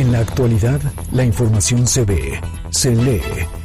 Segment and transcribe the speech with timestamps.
[0.00, 0.80] En la actualidad,
[1.12, 3.20] la información se ve, se lee,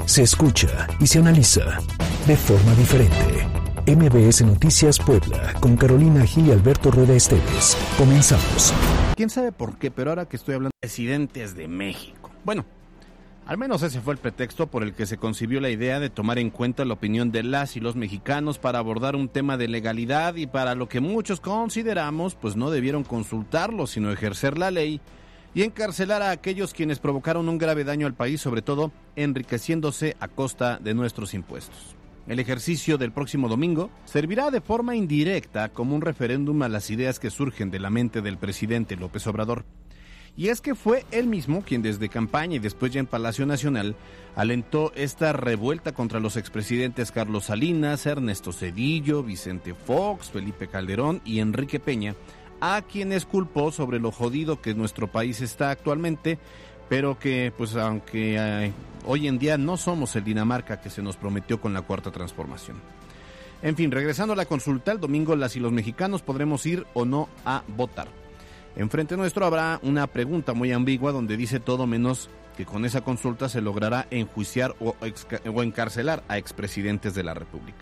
[0.05, 1.79] se escucha y se analiza
[2.27, 3.47] de forma diferente.
[3.88, 7.77] MBS Noticias Puebla, con Carolina Gil y Alberto Rueda Esteves.
[7.98, 8.73] Comenzamos.
[9.16, 9.91] ¿Quién sabe por qué?
[9.91, 12.29] Pero ahora que estoy hablando de presidentes de México.
[12.43, 12.65] Bueno,
[13.45, 16.38] al menos ese fue el pretexto por el que se concibió la idea de tomar
[16.38, 20.36] en cuenta la opinión de las y los mexicanos para abordar un tema de legalidad
[20.36, 24.99] y para lo que muchos consideramos pues no debieron consultarlo, sino ejercer la ley
[25.55, 30.27] y encarcelar a aquellos quienes provocaron un grave daño al país, sobre todo enriqueciéndose a
[30.27, 31.95] costa de nuestros impuestos.
[32.27, 37.20] El ejercicio del próximo domingo servirá de forma indirecta como un referéndum a las ideas
[37.20, 39.63] que surgen de la mente del presidente López Obrador.
[40.35, 43.95] Y es que fue él mismo quien desde campaña y después ya en Palacio Nacional
[44.35, 51.39] alentó esta revuelta contra los expresidentes Carlos Salinas, Ernesto Cedillo, Vicente Fox, Felipe Calderón y
[51.39, 52.16] Enrique Peña,
[52.67, 56.39] a quienes culpó sobre lo jodido que nuestro país está actualmente,
[56.89, 58.73] pero que pues aunque eh,
[59.05, 62.77] hoy en día no somos el Dinamarca que se nos prometió con la cuarta transformación.
[63.61, 67.05] En fin, regresando a la consulta, el domingo las y los mexicanos podremos ir o
[67.05, 68.07] no a votar.
[68.75, 73.47] Enfrente nuestro habrá una pregunta muy ambigua donde dice todo menos que con esa consulta
[73.47, 74.95] se logrará enjuiciar o,
[75.53, 77.77] o encarcelar a expresidentes de la República.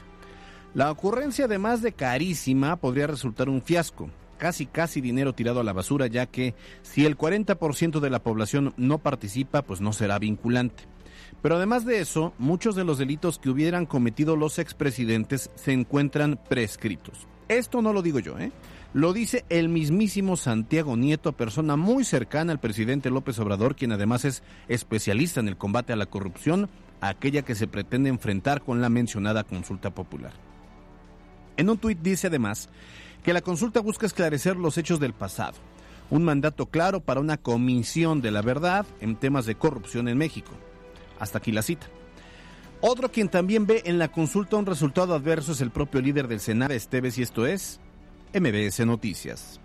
[0.73, 4.09] La ocurrencia, además de carísima, podría resultar un fiasco,
[4.43, 8.73] casi casi dinero tirado a la basura, ya que si el 40% de la población
[8.75, 10.83] no participa, pues no será vinculante.
[11.41, 16.37] Pero además de eso, muchos de los delitos que hubieran cometido los expresidentes se encuentran
[16.49, 17.25] prescritos.
[17.47, 18.51] Esto no lo digo yo, ¿eh?
[18.93, 24.25] Lo dice el mismísimo Santiago Nieto, persona muy cercana al presidente López Obrador, quien además
[24.25, 28.89] es especialista en el combate a la corrupción, aquella que se pretende enfrentar con la
[28.89, 30.33] mencionada consulta popular.
[31.55, 32.67] En un tuit dice además
[33.23, 35.55] que la consulta busca esclarecer los hechos del pasado,
[36.09, 40.51] un mandato claro para una comisión de la verdad en temas de corrupción en México.
[41.19, 41.87] Hasta aquí la cita.
[42.81, 46.41] Otro quien también ve en la consulta un resultado adverso es el propio líder del
[46.41, 47.79] Senado, Esteves, y esto es
[48.33, 49.61] MBS Noticias.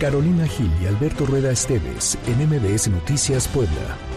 [0.00, 4.09] Carolina Gil y Alberto Rueda Esteves en MBS Noticias Puebla.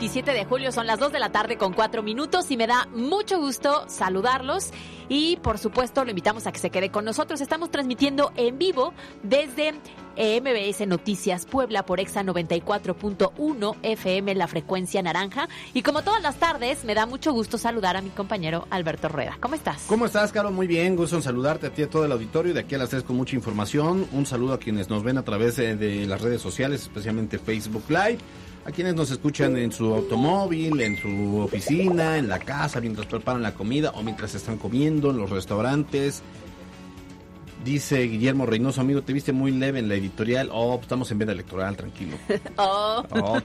[0.00, 2.66] Martes 27 de julio son las 2 de la tarde con 4 minutos y me
[2.66, 4.70] da mucho gusto saludarlos
[5.10, 7.42] y por supuesto lo invitamos a que se quede con nosotros.
[7.42, 9.74] Estamos transmitiendo en vivo desde
[10.16, 15.50] MBS Noticias Puebla por Exa 94.1 FM, la frecuencia naranja.
[15.74, 19.36] Y como todas las tardes, me da mucho gusto saludar a mi compañero Alberto Rueda.
[19.38, 19.82] ¿Cómo estás?
[19.86, 20.50] ¿Cómo estás, Caro?
[20.50, 22.54] Muy bien, gusto en saludarte a ti y a todo el auditorio.
[22.54, 24.08] De aquí a las 3 con mucha información.
[24.12, 27.84] Un saludo a quienes nos ven a través de, de las redes sociales, especialmente Facebook
[27.90, 28.18] Live
[28.64, 33.42] a quienes nos escuchan en su automóvil, en su oficina, en la casa, mientras preparan
[33.42, 36.22] la comida o mientras están comiendo, en los restaurantes,
[37.64, 40.48] Dice Guillermo Reynoso, amigo, te viste muy leve en la editorial.
[40.50, 42.16] Oh, pues, estamos en veda electoral, tranquilo.
[42.56, 43.04] Oh.
[43.10, 43.38] oh.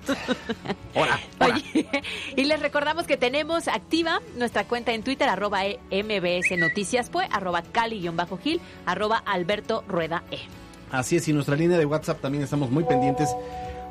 [1.40, 1.88] Oye,
[2.36, 7.62] y les recordamos que tenemos activa nuestra cuenta en Twitter, arroba MBS Noticias, pues, arroba
[7.62, 10.40] Cali-Gil, arroba Alberto Rueda E.
[10.92, 13.30] Así es, y nuestra línea de WhatsApp también estamos muy pendientes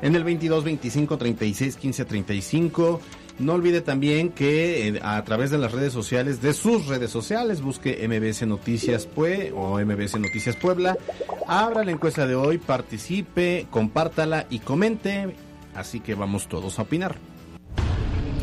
[0.01, 3.01] en el 22 25 36 15 35.
[3.37, 7.61] No olvide también que eh, a través de las redes sociales, de sus redes sociales,
[7.61, 10.97] busque MBS Noticias Pue o MBS Noticias Puebla.
[11.45, 15.35] Abra la encuesta de hoy, participe, compártala y comente.
[15.73, 17.17] Así que vamos todos a opinar.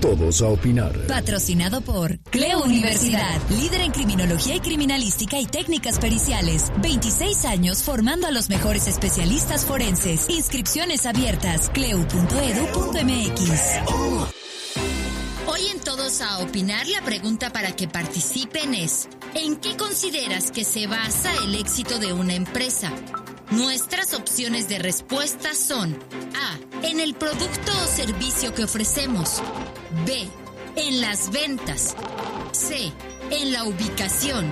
[0.03, 1.07] Todos a opinar.
[1.07, 6.73] Patrocinado por Cleo Universidad, líder en criminología y criminalística y técnicas periciales.
[6.83, 10.29] 26 años formando a los mejores especialistas forenses.
[10.29, 11.71] Inscripciones abiertas.
[11.71, 12.33] cleu.edu.mx.
[15.47, 20.65] Hoy en Todos a Opinar la pregunta para que participen es, ¿en qué consideras que
[20.65, 22.93] se basa el éxito de una empresa?
[23.53, 25.95] Nuestras opciones de respuesta son
[26.35, 26.87] A.
[26.87, 29.43] En el producto o servicio que ofrecemos.
[30.07, 30.27] B.
[30.77, 31.95] En las ventas.
[32.53, 32.91] C.
[33.31, 34.51] En la ubicación.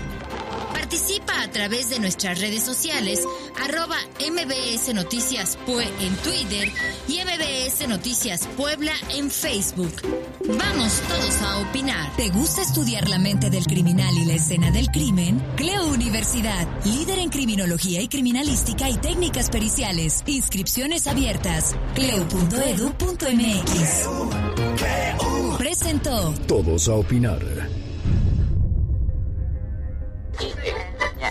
[0.90, 3.20] Participa a través de nuestras redes sociales,
[3.64, 6.68] arroba MBS Noticias Pue en Twitter
[7.06, 9.92] y MBS Noticias Puebla en Facebook.
[10.48, 12.16] Vamos todos a opinar.
[12.16, 15.40] ¿Te gusta estudiar la mente del criminal y la escena del crimen?
[15.54, 20.24] Cleo Universidad, líder en criminología y criminalística y técnicas periciales.
[20.26, 21.76] Inscripciones abiertas.
[21.94, 23.28] cleo.edu.mx.
[25.56, 27.69] Presentó Todos a opinar.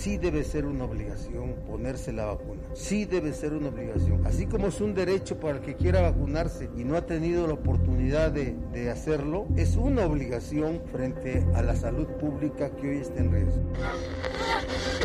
[0.09, 2.63] Sí debe ser una obligación ponerse la vacuna.
[2.73, 4.25] Sí debe ser una obligación.
[4.25, 7.53] Así como es un derecho para el que quiera vacunarse y no ha tenido la
[7.53, 13.19] oportunidad de, de hacerlo, es una obligación frente a la salud pública que hoy está
[13.19, 13.61] en riesgo.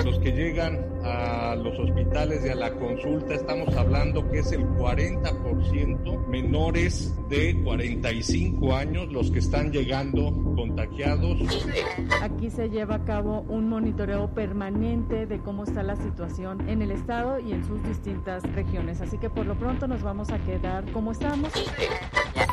[0.07, 4.65] Los que llegan a los hospitales y a la consulta, estamos hablando que es el
[4.65, 11.39] 40% menores de 45 años los que están llegando contagiados.
[12.23, 16.93] Aquí se lleva a cabo un monitoreo permanente de cómo está la situación en el
[16.93, 19.01] estado y en sus distintas regiones.
[19.01, 21.53] Así que por lo pronto nos vamos a quedar como estamos.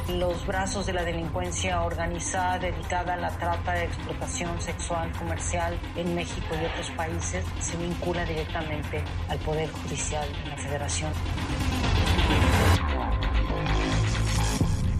[0.09, 6.15] Los brazos de la delincuencia organizada dedicada a la trata de explotación sexual comercial en
[6.15, 11.11] México y otros países se vincula directamente al Poder Judicial de la Federación.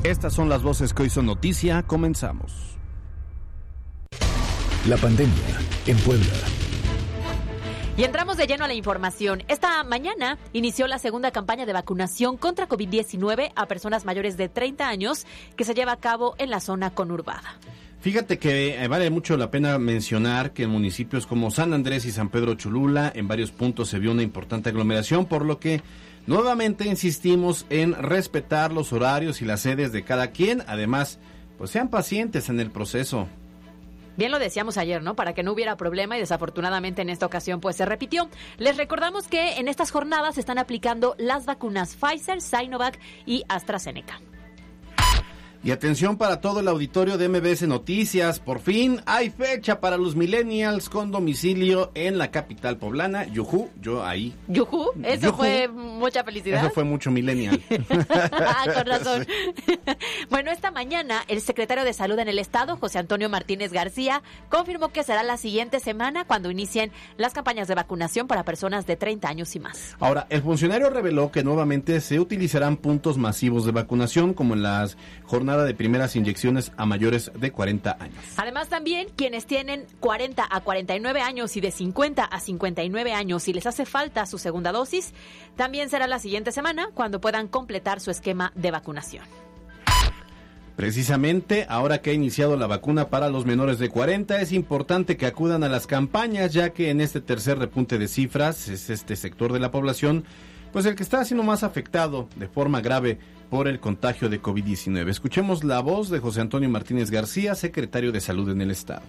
[0.04, 1.82] Estas son las voces que hoy son noticia.
[1.84, 2.78] Comenzamos.
[4.88, 6.61] La pandemia en Puebla.
[7.98, 9.44] Y entramos de lleno a la información.
[9.50, 14.88] Esta mañana inició la segunda campaña de vacunación contra COVID-19 a personas mayores de 30
[14.88, 15.26] años
[15.58, 17.60] que se lleva a cabo en la zona conurbada.
[18.00, 22.12] Fíjate que eh, vale mucho la pena mencionar que en municipios como San Andrés y
[22.12, 25.84] San Pedro Cholula, en varios puntos se vio una importante aglomeración, por lo que
[26.26, 30.64] nuevamente insistimos en respetar los horarios y las sedes de cada quien.
[30.66, 31.20] Además,
[31.58, 33.28] pues sean pacientes en el proceso.
[34.18, 35.16] Bien lo decíamos ayer, ¿no?
[35.16, 38.30] Para que no hubiera problema y desafortunadamente en esta ocasión pues se repitió.
[38.58, 44.20] Les recordamos que en estas jornadas se están aplicando las vacunas Pfizer, Sinovac y AstraZeneca.
[45.64, 48.40] Y atención para todo el auditorio de MBS Noticias.
[48.40, 53.28] Por fin hay fecha para los millennials con domicilio en la capital poblana.
[53.28, 54.34] Yuhu, yo ahí.
[54.48, 55.38] Yuhu, eso Yujú.
[55.38, 56.66] fue mucha felicidad.
[56.66, 57.62] Eso fue mucho millennial.
[57.70, 59.28] Con razón.
[60.32, 64.90] bueno, esta mañana el secretario de Salud en el Estado, José Antonio Martínez García, confirmó
[64.90, 69.28] que será la siguiente semana cuando inicien las campañas de vacunación para personas de 30
[69.30, 69.96] años y más.
[70.00, 74.98] Ahora, el funcionario reveló que nuevamente se utilizarán puntos masivos de vacunación como en las
[75.26, 78.24] jornadas de primeras inyecciones a mayores de 40 años.
[78.38, 83.54] Además, también quienes tienen 40 a 49 años y de 50 a 59 años y
[83.54, 85.14] les hace falta su segunda dosis,
[85.56, 89.24] también será la siguiente semana cuando puedan completar su esquema de vacunación.
[90.76, 95.28] Precisamente, ahora que ha iniciado la vacuna para los menores de 40, es importante que
[95.28, 99.54] acudan a las campañas, ya que en este tercer repunte de cifras es este sector
[99.54, 100.24] de la población,
[100.72, 103.18] pues el que está siendo más afectado de forma grave
[103.50, 105.10] por el contagio de COVID-19.
[105.10, 109.02] Escuchemos la voz de José Antonio Martínez García, secretario de Salud en el Estado.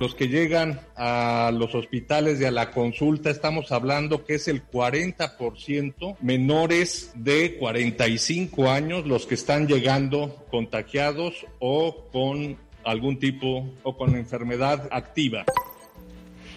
[0.00, 4.66] Los que llegan a los hospitales y a la consulta, estamos hablando que es el
[4.66, 13.96] 40% menores de 45 años los que están llegando contagiados o con algún tipo o
[13.96, 15.44] con enfermedad activa.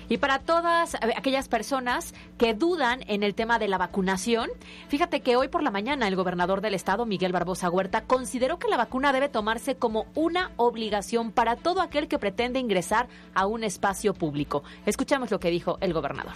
[0.10, 4.50] Y para todas eh, aquellas personas que dudan en el tema de la vacunación,
[4.88, 8.68] fíjate que hoy por la mañana el gobernador del estado, Miguel Barbosa Huerta, consideró que
[8.68, 13.64] la vacuna debe tomarse como una obligación para todo aquel que pretende ingresar a un
[13.64, 14.64] espacio público.
[14.86, 16.34] Escuchamos lo que dijo el gobernador.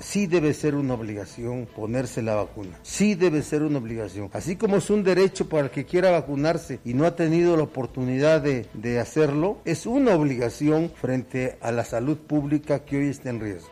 [0.00, 2.78] Sí debe ser una obligación ponerse la vacuna.
[2.82, 4.30] Sí debe ser una obligación.
[4.32, 7.64] Así como es un derecho para el que quiera vacunarse y no ha tenido la
[7.64, 13.30] oportunidad de, de hacerlo, es una obligación frente a la salud pública que hoy está
[13.30, 13.70] en riesgo.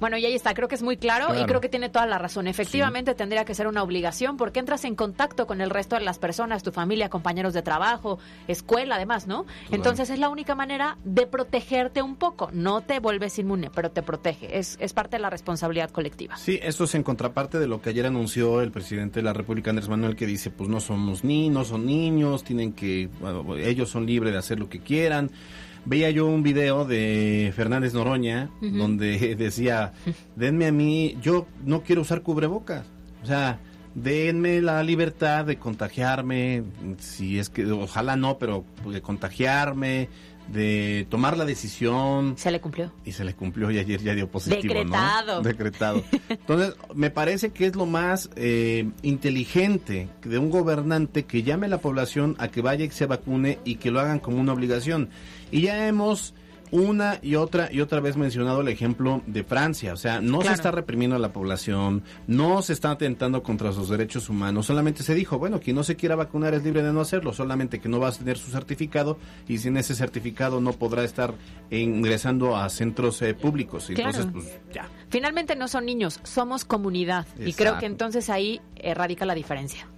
[0.00, 1.40] Bueno, y ahí está, creo que es muy claro, Claro.
[1.42, 2.46] y creo que tiene toda la razón.
[2.46, 6.18] Efectivamente tendría que ser una obligación porque entras en contacto con el resto de las
[6.18, 8.18] personas, tu familia, compañeros de trabajo,
[8.48, 9.46] escuela, además, ¿no?
[9.70, 12.50] Entonces es la única manera de protegerte un poco.
[12.52, 14.58] No te vuelves inmune, pero te protege.
[14.58, 16.36] Es, es parte de la responsabilidad colectiva.
[16.36, 19.70] Sí, esto es en contraparte de lo que ayer anunció el presidente de la República,
[19.70, 23.88] Andrés Manuel, que dice, pues no somos ni, no son niños, tienen que, bueno, ellos
[23.88, 25.30] son libres de hacer lo que quieran.
[25.86, 29.92] Veía yo un video de Fernández Noroña donde decía,
[30.34, 32.84] denme a mí, yo no quiero usar cubrebocas.
[33.22, 33.60] O sea,
[33.94, 36.64] denme la libertad de contagiarme,
[36.98, 40.08] si es que, ojalá no, pero de contagiarme,
[40.48, 42.34] de tomar la decisión.
[42.36, 42.92] Se le cumplió.
[43.04, 45.36] Y se le cumplió y ayer ya dio positivo, Decretado.
[45.36, 45.42] ¿no?
[45.48, 46.04] Decretado.
[46.28, 51.70] Entonces, me parece que es lo más eh, inteligente de un gobernante que llame a
[51.70, 55.10] la población a que vaya y se vacune y que lo hagan como una obligación.
[55.50, 56.34] Y ya hemos
[56.70, 59.92] una y otra y otra vez mencionado el ejemplo de Francia.
[59.92, 63.88] O sea, no se está reprimiendo a la población, no se está atentando contra sus
[63.88, 64.66] derechos humanos.
[64.66, 67.80] Solamente se dijo, bueno, quien no se quiera vacunar es libre de no hacerlo, solamente
[67.80, 69.18] que no va a tener su certificado
[69.48, 71.34] y sin ese certificado no podrá estar
[71.70, 73.88] ingresando a centros eh, públicos.
[73.90, 74.32] Entonces, Claro.
[74.32, 74.88] pues ya.
[75.08, 77.26] Finalmente no son niños, somos comunidad.
[77.38, 79.88] Y creo que entonces ahí eh, radica la diferencia.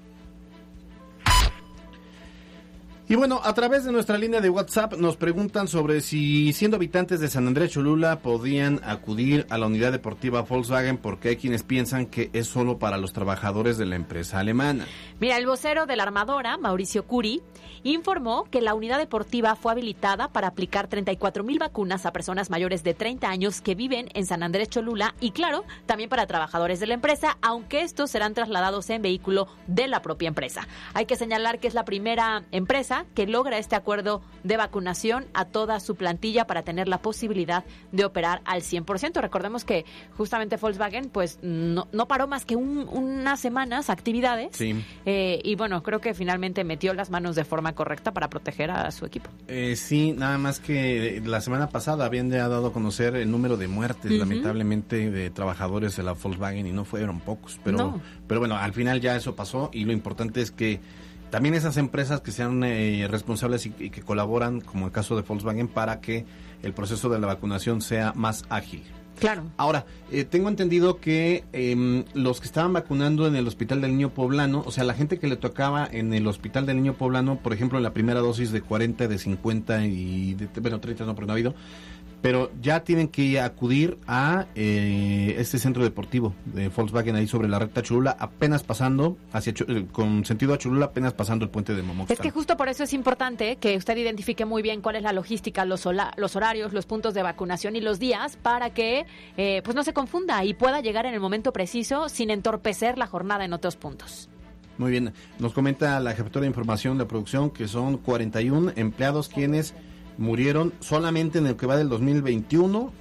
[3.10, 7.20] Y bueno, a través de nuestra línea de WhatsApp nos preguntan sobre si siendo habitantes
[7.20, 12.04] de San Andrés Cholula podían acudir a la unidad deportiva Volkswagen porque hay quienes piensan
[12.04, 14.86] que es solo para los trabajadores de la empresa alemana.
[15.20, 17.40] Mira, el vocero de la armadora, Mauricio Curi,
[17.82, 22.84] informó que la unidad deportiva fue habilitada para aplicar 34 mil vacunas a personas mayores
[22.84, 26.86] de 30 años que viven en San Andrés Cholula y claro, también para trabajadores de
[26.86, 30.68] la empresa, aunque estos serán trasladados en vehículo de la propia empresa.
[30.92, 35.44] Hay que señalar que es la primera empresa que logra este acuerdo de vacunación a
[35.44, 39.20] toda su plantilla para tener la posibilidad de operar al 100%.
[39.20, 39.84] Recordemos que
[40.16, 46.14] justamente Volkswagen pues no, paró más que unas semanas actividades eh, y bueno, creo que
[46.14, 49.30] finalmente metió las manos de forma correcta para proteger a su equipo.
[49.48, 53.68] Eh, sí, nada más que la semana pasada habían dado a conocer el número de
[53.68, 58.72] muertes, lamentablemente, de trabajadores de la Volkswagen y no fueron pocos, pero, pero bueno, al
[58.72, 60.80] final ya eso pasó y lo importante es que
[61.30, 65.68] también esas empresas que sean eh, responsables y, que colaboran, como el caso de Volkswagen,
[65.68, 66.24] para que
[66.62, 68.82] el proceso de la vacunación sea más ágil.
[69.18, 69.42] Claro.
[69.56, 74.10] Ahora, eh, tengo entendido que em, los que estaban vacunando en el Hospital del Niño
[74.10, 77.52] Poblano, o sea, la gente que le tocaba en el Hospital del Niño Poblano, por
[77.52, 81.26] ejemplo, en la primera dosis de 40, de 50 y, de, bueno, 30 no, pero
[81.26, 81.54] no ha habido,
[82.22, 87.58] pero ya tienen que acudir a eh, este centro deportivo de Volkswagen ahí sobre la
[87.58, 91.82] recta Chulula, apenas pasando hacia eh, con sentido a Chulula, apenas pasando el puente de
[91.82, 92.14] Momoxpan.
[92.14, 95.12] Es que justo por eso es importante que usted identifique muy bien cuál es la
[95.12, 99.06] logística, los, los horarios, los puntos de vacunación y los días para que
[99.36, 103.06] eh, pues no se confunda y pueda llegar en el momento preciso sin entorpecer la
[103.06, 104.28] jornada en otros puntos.
[104.78, 109.74] Muy bien, nos comenta la jefatura de información de producción que son 41 empleados quienes
[110.18, 112.92] murieron solamente en el que va del 2021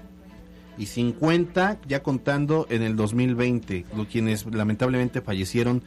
[0.77, 5.81] y 50 ya contando en el 2020, quienes lamentablemente fallecieron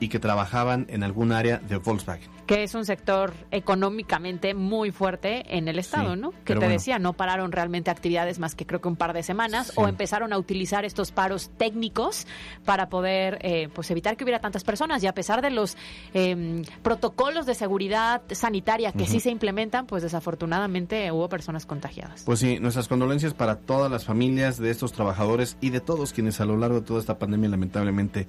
[0.00, 5.56] y que trabajaban en algún área de Volkswagen que es un sector económicamente muy fuerte
[5.56, 6.32] en el Estado, ¿no?
[6.44, 9.72] Que te decía, no pararon realmente actividades más que creo que un par de semanas
[9.76, 12.26] o empezaron a utilizar estos paros técnicos
[12.64, 15.76] para poder eh, pues evitar que hubiera tantas personas y a pesar de los
[16.14, 22.24] em, protocolos de seguridad sanitaria que sí se implementan, pues desafortunadamente hubo personas contagiadas.
[22.24, 26.40] Pues sí, nuestras condolencias para todas las familias de estos trabajadores y de todos quienes
[26.40, 28.26] a lo largo de toda esta pandemia lamentablemente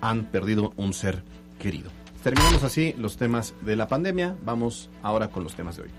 [0.00, 1.22] han perdido un ser
[1.58, 1.90] querido.
[2.26, 4.36] Terminamos así los temas de la pandemia.
[4.44, 5.90] Vamos ahora con los temas de hoy.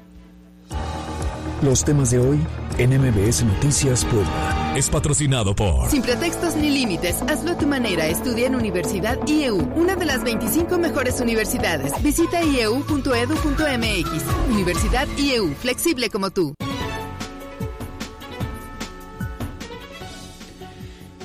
[1.62, 2.38] Los temas de hoy
[2.78, 4.74] en MBS Noticias Puebla.
[4.76, 5.90] Es patrocinado por...
[5.90, 8.08] Sin pretextos ni límites, hazlo a tu manera.
[8.08, 11.94] Estudia en Universidad IEU, una de las 25 mejores universidades.
[12.04, 14.24] Visita ieu.edu.mx.
[14.52, 16.54] Universidad IEU, flexible como tú.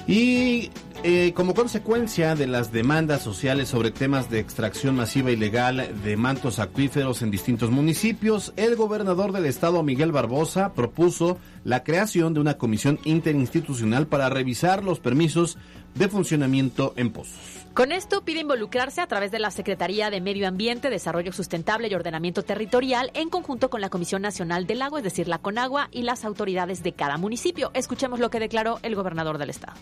[0.07, 0.71] Y
[1.05, 6.59] eh, como consecuencia de las demandas sociales sobre temas de extracción masiva ilegal de mantos
[6.59, 12.59] acuíferos en distintos municipios, el gobernador del estado, Miguel Barbosa, propuso la creación de una
[12.59, 15.59] comisión interinstitucional para revisar los permisos
[15.95, 17.62] de funcionamiento en pozos.
[17.75, 21.95] Con esto pide involucrarse a través de la Secretaría de Medio Ambiente, Desarrollo Sustentable y
[21.95, 26.03] Ordenamiento Territorial en conjunto con la Comisión Nacional del Agua, es decir, la CONAGUA y
[26.03, 27.71] las autoridades de cada municipio.
[27.73, 29.79] Escuchemos lo que declaró el gobernador del estado.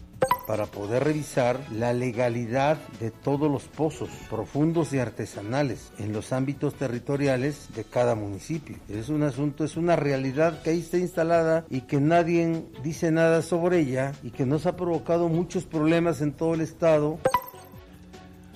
[0.47, 6.75] Para poder revisar la legalidad de todos los pozos profundos y artesanales en los ámbitos
[6.75, 8.77] territoriales de cada municipio.
[8.89, 13.43] Es un asunto, es una realidad que ahí está instalada y que nadie dice nada
[13.43, 17.19] sobre ella y que nos ha provocado muchos problemas en todo el estado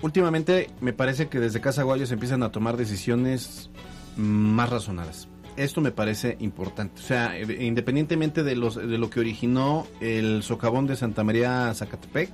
[0.04, 3.70] últimamente me parece que desde Casa Guayo se empiezan a tomar decisiones
[4.16, 5.28] más razonadas.
[5.56, 7.00] Esto me parece importante.
[7.00, 12.28] O sea, independientemente de, los, de lo que originó el socavón de Santa María Zacatepec,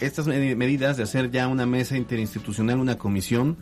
[0.00, 3.58] estas medidas de hacer ya una mesa interinstitucional, una comisión,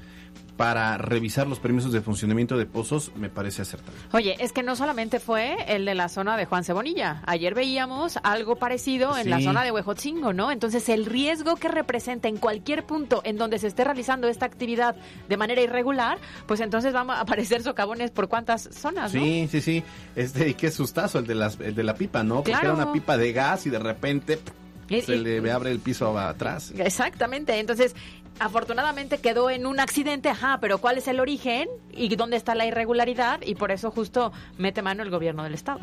[0.57, 3.97] para revisar los permisos de funcionamiento de pozos me parece acertado.
[4.13, 7.23] Oye, es que no solamente fue el de la zona de Juan Cebonilla.
[7.27, 10.51] Ayer veíamos algo parecido en la zona de Huejotzingo, ¿no?
[10.51, 14.97] Entonces, el riesgo que representa en cualquier punto en donde se esté realizando esta actividad
[15.29, 19.21] de manera irregular, pues entonces van a aparecer socavones por cuántas zonas, ¿no?
[19.21, 19.85] Sí, sí, sí.
[20.15, 22.37] Este, y qué sustazo el de, las, el de la pipa, ¿no?
[22.37, 24.39] Porque era una pipa de gas y de repente
[24.89, 26.73] se le abre el piso atrás.
[26.77, 27.59] Exactamente.
[27.59, 27.95] Entonces,
[28.39, 32.67] afortunadamente quedó en un accidente, ajá, pero ¿cuál es el origen y dónde está la
[32.67, 33.41] irregularidad?
[33.45, 35.81] Y por eso justo mete mano el gobierno del Estado.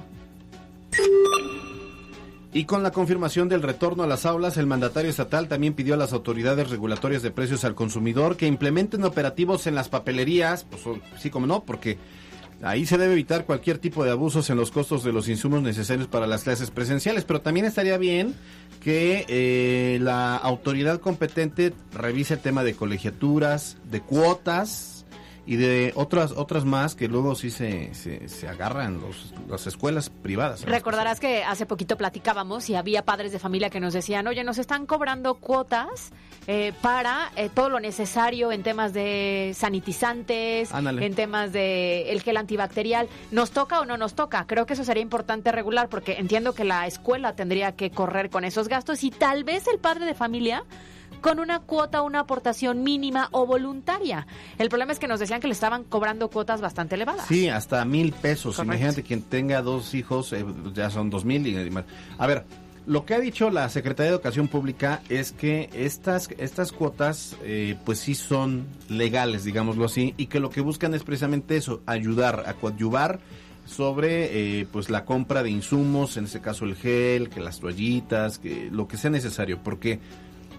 [2.56, 5.98] Y con la confirmación del retorno a las aulas, el mandatario estatal también pidió a
[5.98, 10.84] las autoridades regulatorias de precios al consumidor que implementen operativos en las papelerías, pues
[11.18, 11.98] sí como no, porque
[12.64, 16.08] Ahí se debe evitar cualquier tipo de abusos en los costos de los insumos necesarios
[16.08, 18.36] para las clases presenciales, pero también estaría bien
[18.84, 25.06] que eh, la autoridad competente revise el tema de colegiaturas, de cuotas
[25.46, 30.10] y de otras otras más que luego sí se, se, se agarran los, las escuelas
[30.10, 30.64] privadas.
[30.64, 34.58] Recordarás que hace poquito platicábamos y había padres de familia que nos decían, oye, nos
[34.58, 36.12] están cobrando cuotas
[36.48, 41.06] eh, para eh, todo lo necesario en temas de sanitizantes, Ándale.
[41.06, 43.08] en temas de el gel antibacterial.
[43.32, 44.46] ¿Nos toca o no nos toca?
[44.46, 48.44] Creo que eso sería importante regular porque entiendo que la escuela tendría que correr con
[48.44, 50.64] esos gastos y tal vez el padre de familia
[51.22, 54.28] con una cuota, una aportación mínima o voluntaria.
[54.60, 57.26] El problema es que nos decían que le estaban cobrando cuotas bastante elevadas.
[57.28, 58.60] Sí, hasta mil pesos.
[58.60, 61.72] Imagínate quien tenga dos hijos, eh, ya son dos mil y.
[62.18, 62.46] A ver,
[62.86, 67.76] lo que ha dicho la Secretaría de Educación Pública es que estas, estas cuotas, eh,
[67.86, 72.44] pues sí son legales, digámoslo así, y que lo que buscan es precisamente eso, ayudar
[72.46, 73.20] a coadyuvar
[73.66, 78.40] sobre eh, pues la compra de insumos, en este caso el gel, que las toallitas,
[78.40, 80.00] que lo que sea necesario, porque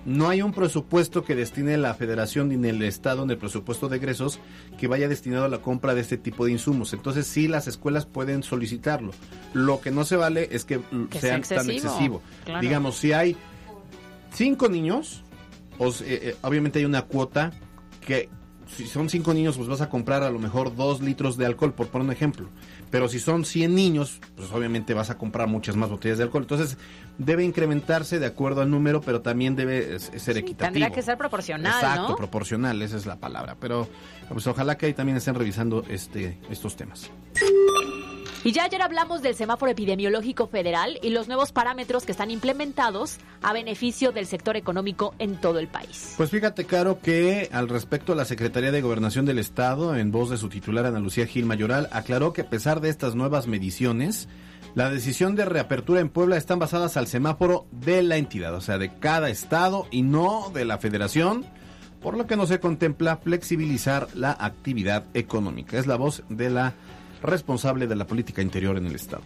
[0.06, 3.96] no hay un presupuesto que destine la federación ni el estado en el presupuesto de
[3.96, 4.38] egresos
[4.78, 6.92] que vaya destinado a la compra de este tipo de insumos.
[6.92, 9.12] Entonces sí las escuelas pueden solicitarlo.
[9.54, 10.80] Lo que no se vale es que,
[11.10, 12.22] Que sea tan excesivo, excesivo.
[12.44, 12.60] claro.
[12.60, 13.36] Digamos, si hay
[14.32, 15.22] cinco niños,
[15.78, 17.52] os- eh, eh, obviamente hay una cuota
[18.00, 18.28] que
[18.76, 21.74] si son cinco niños, pues vas a comprar a lo mejor dos litros de alcohol,
[21.74, 22.48] por poner un ejemplo.
[22.94, 26.44] Pero si son 100 niños, pues obviamente vas a comprar muchas más botellas de alcohol.
[26.44, 26.78] Entonces,
[27.18, 30.74] debe incrementarse de acuerdo al número, pero también debe eh, ser equitativo.
[30.74, 32.16] Tendría que ser proporcional, Exacto, ¿no?
[32.16, 33.56] proporcional, esa es la palabra.
[33.58, 33.88] Pero
[34.28, 37.10] pues ojalá que ahí también estén revisando este estos temas.
[38.46, 43.16] Y ya ayer hablamos del semáforo epidemiológico federal y los nuevos parámetros que están implementados
[43.40, 46.12] a beneficio del sector económico en todo el país.
[46.18, 50.36] Pues fíjate, Caro, que al respecto la Secretaría de Gobernación del Estado, en voz de
[50.36, 54.28] su titular Ana Lucía Gil Mayoral, aclaró que a pesar de estas nuevas mediciones,
[54.74, 58.76] la decisión de reapertura en Puebla están basadas al semáforo de la entidad, o sea,
[58.76, 61.46] de cada estado y no de la federación,
[62.02, 65.78] por lo que no se contempla flexibilizar la actividad económica.
[65.78, 66.74] Es la voz de la
[67.24, 69.22] responsable de la política interior en el estado.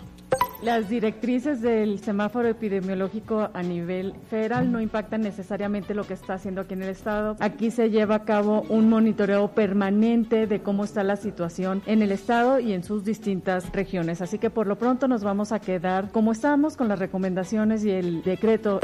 [0.62, 6.62] Las directrices del semáforo epidemiológico a nivel federal no impactan necesariamente lo que está haciendo
[6.62, 7.36] aquí en el estado.
[7.38, 12.10] Aquí se lleva a cabo un monitoreo permanente de cómo está la situación en el
[12.10, 14.20] estado y en sus distintas regiones.
[14.20, 17.90] Así que por lo pronto nos vamos a quedar como estamos con las recomendaciones y
[17.90, 18.80] el decreto.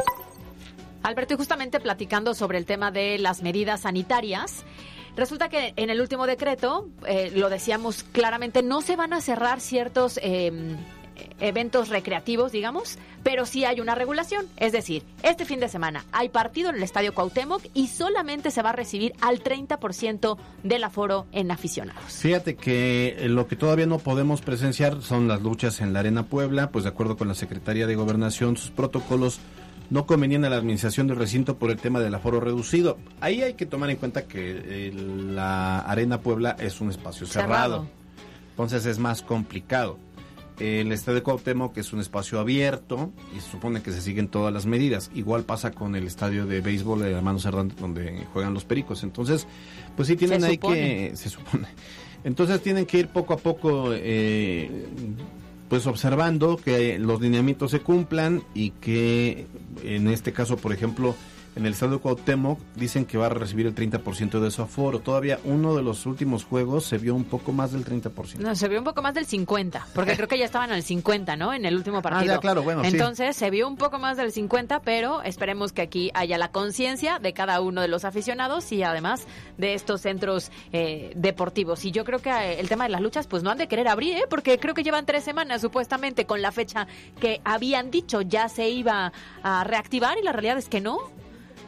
[1.03, 4.65] Alberto, y justamente platicando sobre el tema de las medidas sanitarias,
[5.17, 9.61] resulta que en el último decreto, eh, lo decíamos claramente, no se van a cerrar
[9.61, 10.77] ciertos eh,
[11.41, 14.47] eventos recreativos, digamos, pero sí hay una regulación.
[14.57, 18.63] Es decir, este fin de semana hay partido en el Estadio Cuauhtémoc y solamente se
[18.63, 22.13] va a recibir al 30% del aforo en aficionados.
[22.13, 26.25] Fíjate que eh, lo que todavía no podemos presenciar son las luchas en la Arena
[26.25, 29.41] Puebla, pues de acuerdo con la Secretaría de Gobernación, sus protocolos
[29.91, 32.99] no convenían a la administración del recinto por el tema del aforo reducido.
[33.21, 37.51] Ahí hay que tomar en cuenta que la Arena Puebla es un espacio cerrado,
[37.83, 37.87] Cerrado.
[38.51, 39.99] entonces es más complicado.
[40.61, 44.67] El Estadio Cuauhtémoc es un espacio abierto y se supone que se siguen todas las
[44.67, 45.11] medidas.
[45.13, 49.03] Igual pasa con el estadio de béisbol de Hermanos Hernández donde juegan los Pericos.
[49.03, 49.49] Entonces,
[49.97, 51.67] pues sí tienen ahí que se supone.
[52.23, 54.87] Entonces tienen que ir poco a poco, eh,
[55.75, 59.49] pues observando que los lineamientos se cumplan y que
[59.83, 61.17] en este caso, por ejemplo,
[61.57, 65.01] en el estadio Cuauhtémoc dicen que va a recibir el 30% de su aforo.
[65.01, 68.39] Todavía uno de los últimos juegos se vio un poco más del 30%.
[68.39, 71.37] No, se vio un poco más del 50, porque creo que ya estaban al 50,
[71.37, 71.55] ¿no?
[71.55, 72.33] En el último partido.
[72.33, 72.89] Ah, ya, claro, bueno, sí.
[72.89, 77.19] Entonces se vio un poco más del 50, pero esperemos que aquí haya la conciencia
[77.19, 81.85] de cada uno de los aficionados y además de estos centros eh, deportivos.
[81.85, 83.89] Y yo creo que eh, el tema de las luchas, pues no han de querer
[83.89, 84.25] abrir, ¿eh?
[84.29, 86.87] Porque creo que llevan tres semanas supuestamente con la fecha
[87.21, 89.13] que habían dicho ya se iba
[89.43, 90.99] a reactivar y la realidad es que no.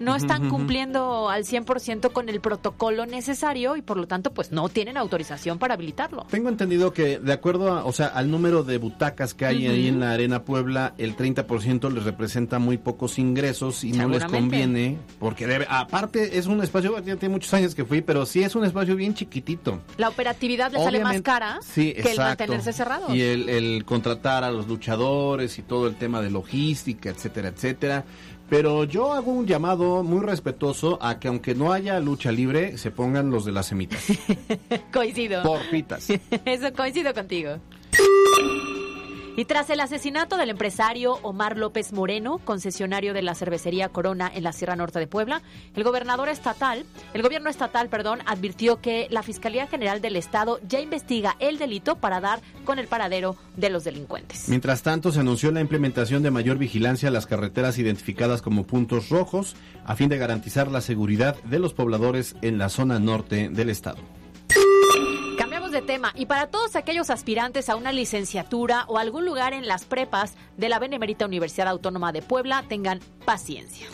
[0.01, 4.69] No están cumpliendo al 100% con el protocolo necesario y por lo tanto pues no
[4.69, 6.27] tienen autorización para habilitarlo.
[6.31, 9.89] Tengo entendido que de acuerdo a, o sea, al número de butacas que hay ahí
[9.89, 14.99] en la Arena Puebla, el 30% les representa muy pocos ingresos y no les conviene,
[15.19, 18.55] porque debe, aparte es un espacio, ya tiene muchos años que fui, pero sí es
[18.55, 19.81] un espacio bien chiquitito.
[19.97, 23.15] La operatividad le sale más cara Sí, que el mantenerse cerrado.
[23.15, 28.05] Y el, el contratar a los luchadores y todo el tema de logística, etcétera, etcétera.
[28.49, 32.91] Pero yo hago un llamado muy respetuoso a que aunque no haya lucha libre, se
[32.91, 34.05] pongan los de las semitas.
[34.93, 35.43] Coincido.
[35.43, 36.09] Porfitas.
[36.45, 37.59] Eso coincido contigo.
[39.39, 44.43] Y tras el asesinato del empresario Omar López Moreno, concesionario de la cervecería Corona en
[44.43, 45.43] la Sierra Norte de Puebla,
[45.75, 50.81] el gobernador estatal, el gobierno estatal, perdón, advirtió que la Fiscalía General del Estado ya
[50.81, 54.49] investiga el delito para dar con el paradero de los delincuentes.
[54.49, 59.11] Mientras tanto, se anunció la implementación de mayor vigilancia a las carreteras identificadas como puntos
[59.11, 63.69] rojos a fin de garantizar la seguridad de los pobladores en la zona norte del
[63.69, 63.99] estado.
[65.83, 70.35] Tema y para todos aquellos aspirantes a una licenciatura o algún lugar en las prepas
[70.57, 73.87] de la Benemérita Universidad Autónoma de Puebla, tengan paciencia.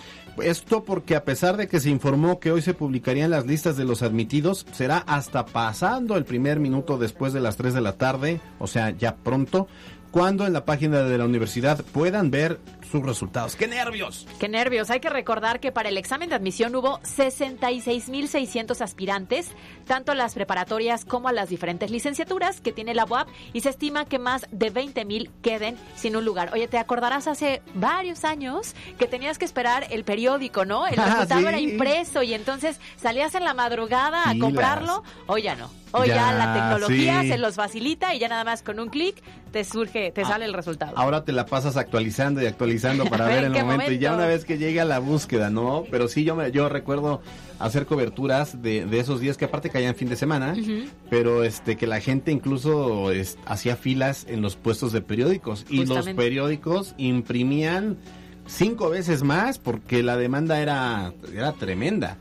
[0.42, 3.84] Esto porque a pesar de que se informó que hoy se publicarían las listas de
[3.84, 8.40] los admitidos, será hasta pasando el primer minuto después de las 3 de la tarde,
[8.58, 9.68] o sea, ya pronto,
[10.10, 12.58] cuando en la página de la universidad puedan ver
[12.92, 13.56] sus resultados.
[13.56, 14.26] ¡Qué nervios!
[14.38, 14.90] ¡Qué nervios!
[14.90, 19.50] Hay que recordar que para el examen de admisión hubo 66.600 aspirantes,
[19.86, 23.70] tanto a las preparatorias como a las diferentes licenciaturas que tiene la UAP, y se
[23.70, 26.50] estima que más de 20.000 queden sin un lugar.
[26.52, 30.86] Oye, te acordarás hace varios años que tenías que esperar el periódico, ¿no?
[30.86, 31.46] El Ah, resultado sí.
[31.48, 35.02] era impreso y entonces salías en la madrugada a comprarlo.
[35.26, 35.70] Hoy ya no.
[35.94, 37.28] Hoy ya, Ya, la tecnología sí.
[37.28, 40.44] se los facilita y ya nada más con un clic te surge, Ah, te sale
[40.46, 40.92] el resultado.
[40.96, 43.92] Ahora te la pasas actualizando y actualizando para ver, ver ¿en el momento.
[43.92, 45.84] Y ya una vez que llega la búsqueda, ¿no?
[45.90, 47.22] Pero sí, yo me, yo recuerdo
[47.58, 50.54] hacer coberturas de, de esos días que aparte caían fin de semana,
[51.10, 55.86] pero este que la gente incluso es- hacía filas en los puestos de periódicos y
[55.86, 57.96] los periódicos imprimían
[58.46, 62.16] cinco veces más porque la demanda era, era tremenda.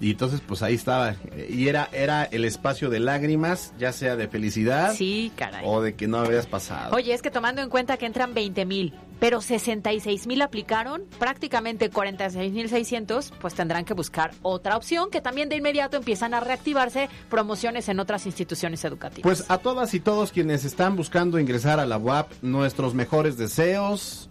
[0.00, 1.16] Y entonces pues ahí estaba
[1.48, 5.64] y era era el espacio de lágrimas, ya sea de felicidad Sí, caray.
[5.66, 6.94] o de que no habías pasado.
[6.94, 11.90] Oye, es que tomando en cuenta que entran 20 mil, pero 66 mil aplicaron, prácticamente
[11.90, 16.40] 46 mil 600, pues tendrán que buscar otra opción que también de inmediato empiezan a
[16.40, 19.22] reactivarse promociones en otras instituciones educativas.
[19.22, 24.28] Pues a todas y todos quienes están buscando ingresar a la UAP, nuestros mejores deseos,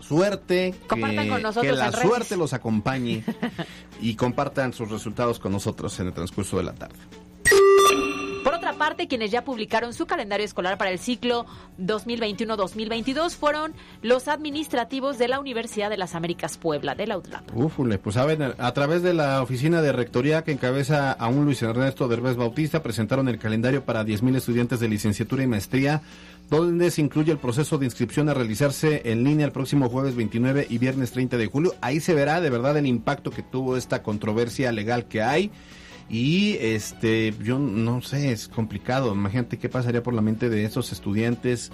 [0.00, 3.24] suerte, Compartan que, con nosotros que la suerte los acompañe
[4.00, 6.98] y compartan sus resultados con nosotros en el transcurso de la tarde.
[8.44, 11.46] Por otra parte, quienes ya publicaron su calendario escolar para el ciclo
[11.80, 17.56] 2021-2022 fueron los administrativos de la Universidad de las Américas Puebla, de la UTLAP.
[17.56, 21.62] Ufule, pues saben, a través de la oficina de rectoría que encabeza a un Luis
[21.62, 26.02] Ernesto Derbez Bautista, presentaron el calendario para 10.000 estudiantes de licenciatura y maestría,
[26.48, 30.66] donde se incluye el proceso de inscripción a realizarse en línea el próximo jueves 29
[30.70, 31.74] y viernes 30 de julio.
[31.80, 35.50] Ahí se verá de verdad el impacto que tuvo esta controversia legal que hay.
[36.08, 39.14] Y este, yo no sé, es complicado.
[39.14, 41.70] Imagínate qué pasaría por la mente de esos estudiantes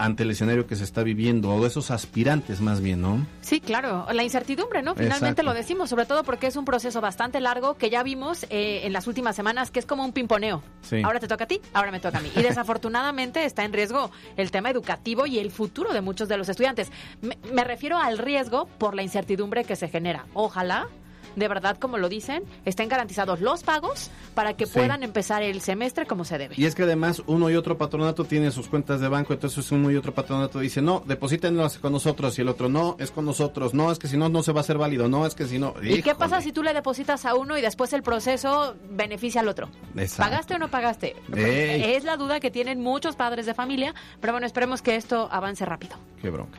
[0.00, 3.26] ante el escenario que se está viviendo, o de esos aspirantes más bien, ¿no?
[3.42, 4.94] Sí, claro, la incertidumbre, ¿no?
[4.94, 5.42] Finalmente Exacto.
[5.42, 8.94] lo decimos, sobre todo porque es un proceso bastante largo que ya vimos eh, en
[8.94, 10.62] las últimas semanas, que es como un pimponeo.
[10.80, 11.02] Sí.
[11.04, 12.30] Ahora te toca a ti, ahora me toca a mí.
[12.34, 16.48] Y desafortunadamente está en riesgo el tema educativo y el futuro de muchos de los
[16.48, 16.90] estudiantes.
[17.20, 20.24] Me, me refiero al riesgo por la incertidumbre que se genera.
[20.32, 20.88] Ojalá.
[21.36, 24.72] De verdad, como lo dicen, estén garantizados los pagos para que Sí.
[24.74, 26.54] puedan empezar el semestre como se debe.
[26.58, 29.90] Y es que además uno y otro patronato tienen sus cuentas de banco, entonces uno
[29.90, 33.74] y otro patronato dice, no, deposítenlas con nosotros, y el otro, no, es con nosotros,
[33.74, 35.58] no, es que si no, no se va a hacer válido, no, es que si
[35.58, 35.74] no...
[35.82, 39.48] ¿Y qué pasa si tú le depositas a uno y después el proceso beneficia al
[39.48, 39.68] otro?
[39.96, 40.30] Exacto.
[40.30, 41.16] ¿Pagaste o no pagaste?
[41.34, 41.94] Ey.
[41.94, 45.64] Es la duda que tienen muchos padres de familia, pero bueno, esperemos que esto avance
[45.64, 45.96] rápido.
[46.20, 46.58] Qué bronca.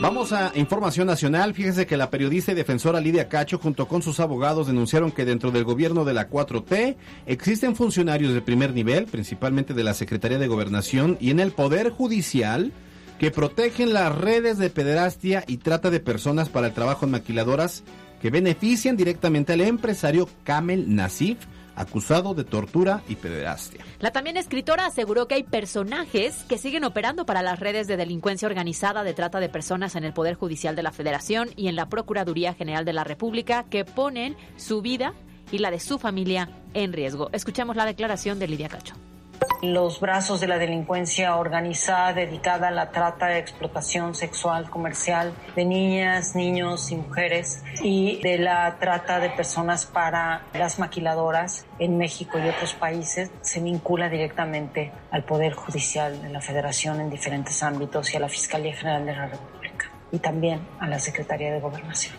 [0.00, 1.54] Vamos a información nacional.
[1.54, 5.50] Fíjese que la periodista y defensora Lidia Cacho, junto con sus abogados, denunciaron que dentro
[5.50, 10.46] del gobierno de la 4T existen funcionarios de primer nivel, principalmente de la Secretaría de
[10.46, 12.72] Gobernación y en el Poder Judicial,
[13.18, 17.82] que protegen las redes de pederastia y trata de personas para el trabajo en maquiladoras
[18.22, 21.38] que benefician directamente al empresario Kamel Nasif,
[21.78, 23.84] acusado de tortura y pederastia.
[24.00, 28.48] La también escritora aseguró que hay personajes que siguen operando para las redes de delincuencia
[28.48, 31.88] organizada de trata de personas en el Poder Judicial de la Federación y en la
[31.88, 35.14] Procuraduría General de la República que ponen su vida
[35.50, 37.30] y la de su familia en riesgo.
[37.32, 38.94] Escuchemos la declaración de Lidia Cacho.
[39.62, 45.64] Los brazos de la delincuencia organizada dedicada a la trata de explotación sexual comercial de
[45.64, 52.38] niñas, niños y mujeres y de la trata de personas para las maquiladoras en México
[52.38, 58.12] y otros países se vincula directamente al Poder Judicial de la Federación en diferentes ámbitos
[58.12, 62.14] y a la Fiscalía General de la República y también a la Secretaría de Gobernación.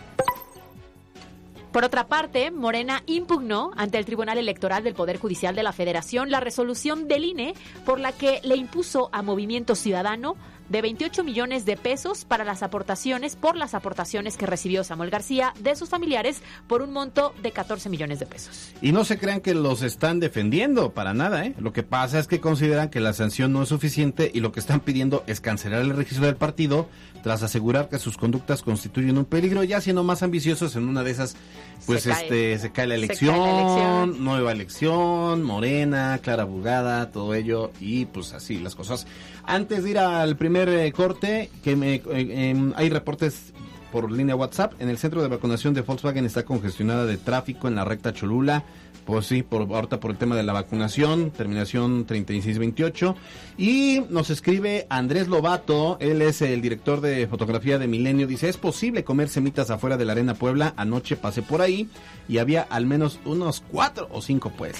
[1.72, 6.28] Por otra parte, Morena impugnó ante el Tribunal Electoral del Poder Judicial de la Federación
[6.30, 7.54] la resolución del INE
[7.86, 10.34] por la que le impuso a Movimiento Ciudadano
[10.70, 15.52] de 28 millones de pesos para las aportaciones por las aportaciones que recibió Samuel García
[15.60, 18.70] de sus familiares por un monto de 14 millones de pesos.
[18.80, 21.54] Y no se crean que los están defendiendo para nada, ¿eh?
[21.58, 24.60] Lo que pasa es que consideran que la sanción no es suficiente y lo que
[24.60, 26.88] están pidiendo es cancelar el registro del partido
[27.22, 31.10] tras asegurar que sus conductas constituyen un peligro, ya siendo más ambiciosos en una de
[31.10, 31.36] esas,
[31.84, 32.22] pues Se cae.
[32.22, 34.24] este, se cae la Se elección, cae la elección.
[34.24, 39.06] nueva elección, Morena, Clara Bugada, todo ello y pues así las cosas.
[39.44, 42.02] Antes de ir al primer eh, corte, que me, eh,
[42.50, 43.52] em, hay reportes
[43.92, 44.74] por línea WhatsApp.
[44.80, 48.64] En el centro de vacunación de Volkswagen está congestionada de tráfico en la recta Cholula.
[49.10, 53.16] Pues sí, por, ahorita por el tema de la vacunación, terminación 3628.
[53.58, 58.28] Y nos escribe Andrés Lobato, él es el director de fotografía de Milenio.
[58.28, 60.74] Dice, ¿es posible comer semitas afuera de la Arena Puebla?
[60.76, 61.90] Anoche pasé por ahí
[62.28, 64.76] y había al menos unos cuatro o cinco pues.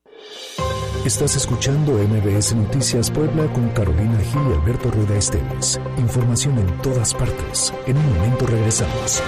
[1.06, 5.80] Estás escuchando MBS Noticias Puebla con Carolina Gil y Alberto Rueda Esteves.
[5.98, 7.74] Información en todas partes.
[7.86, 9.22] En un momento regresamos.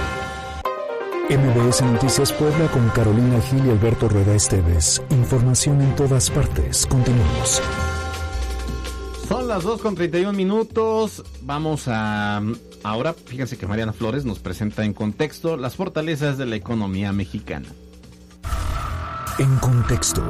[1.30, 5.00] MBS Noticias Puebla con Carolina Gil y Alberto Rueda Esteves.
[5.10, 6.84] Información en todas partes.
[6.86, 7.62] Continuamos.
[9.28, 11.22] Son las 2 con 31 minutos.
[11.42, 12.42] Vamos a.
[12.82, 17.68] Ahora, fíjense que Mariana Flores nos presenta en contexto las fortalezas de la economía mexicana.
[19.38, 20.24] En contexto.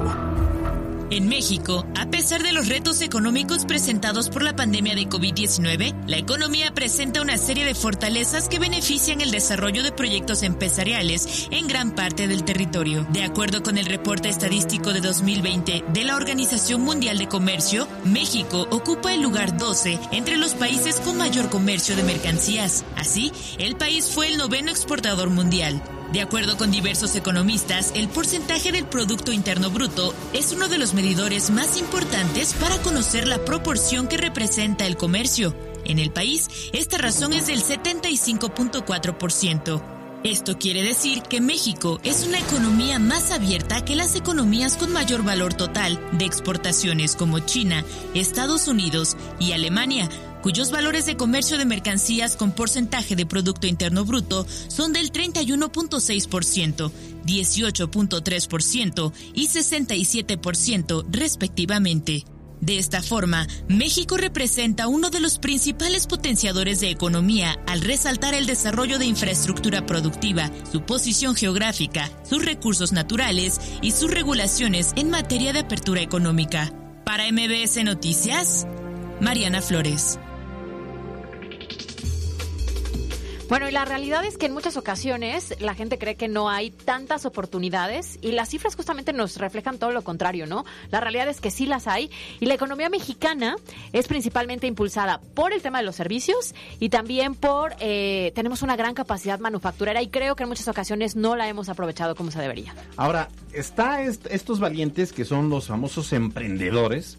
[1.11, 6.18] En México, a pesar de los retos económicos presentados por la pandemia de COVID-19, la
[6.18, 11.96] economía presenta una serie de fortalezas que benefician el desarrollo de proyectos empresariales en gran
[11.96, 13.05] parte del territorio.
[13.11, 18.68] De acuerdo con el reporte estadístico de 2020 de la Organización Mundial de Comercio, México
[18.70, 22.85] ocupa el lugar 12 entre los países con mayor comercio de mercancías.
[22.96, 25.83] Así, el país fue el noveno exportador mundial.
[26.12, 30.92] De acuerdo con diversos economistas, el porcentaje del Producto Interno Bruto es uno de los
[30.92, 35.55] medidores más importantes para conocer la proporción que representa el comercio.
[35.85, 39.81] En el país, esta razón es del 75.4%.
[40.25, 45.23] Esto quiere decir que México es una economía más abierta que las economías con mayor
[45.23, 50.11] valor total de exportaciones como China, Estados Unidos y Alemania,
[50.42, 56.90] cuyos valores de comercio de mercancías con porcentaje de Producto Interno Bruto son del 31.6%,
[57.24, 62.24] 18.3% y 67% respectivamente.
[62.61, 68.44] De esta forma, México representa uno de los principales potenciadores de economía al resaltar el
[68.44, 75.55] desarrollo de infraestructura productiva, su posición geográfica, sus recursos naturales y sus regulaciones en materia
[75.55, 76.70] de apertura económica.
[77.07, 78.66] Para MBS Noticias,
[79.20, 80.18] Mariana Flores.
[83.50, 86.70] Bueno, y la realidad es que en muchas ocasiones la gente cree que no hay
[86.70, 90.64] tantas oportunidades y las cifras justamente nos reflejan todo lo contrario, ¿no?
[90.92, 93.56] La realidad es que sí las hay y la economía mexicana
[93.92, 98.76] es principalmente impulsada por el tema de los servicios y también por, eh, tenemos una
[98.76, 102.38] gran capacidad manufacturera y creo que en muchas ocasiones no la hemos aprovechado como se
[102.38, 102.72] debería.
[102.96, 107.18] Ahora, está estos valientes que son los famosos emprendedores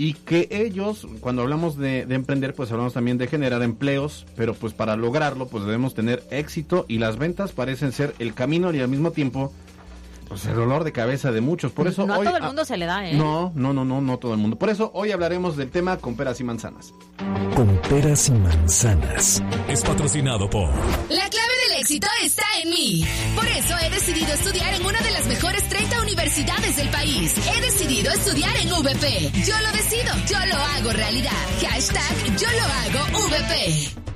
[0.00, 4.72] y que ellos, cuando hablamos de, emprender, pues hablamos también de generar empleos, pero pues
[4.72, 8.88] para lograrlo, pues debemos tener éxito y las ventas parecen ser el camino y al
[8.88, 9.52] mismo tiempo
[10.30, 11.72] pues el dolor de cabeza de muchos.
[11.72, 13.14] Por eso no a todo el mundo se le da, ¿eh?
[13.14, 14.56] No, no, no, no, no todo el mundo.
[14.56, 16.94] Por eso hoy hablaremos del tema con peras y manzanas.
[17.56, 19.42] Con peras y manzanas.
[19.66, 20.68] Es patrocinado por.
[21.08, 23.04] La clave del éxito está en mí.
[23.34, 27.34] Por eso he decidido estudiar en una de las mejores 30 universidades del país.
[27.36, 29.32] He decidido estudiar en VP.
[29.44, 31.32] Yo lo decido, yo lo hago realidad.
[31.60, 34.09] Hashtag yo lo hago VP.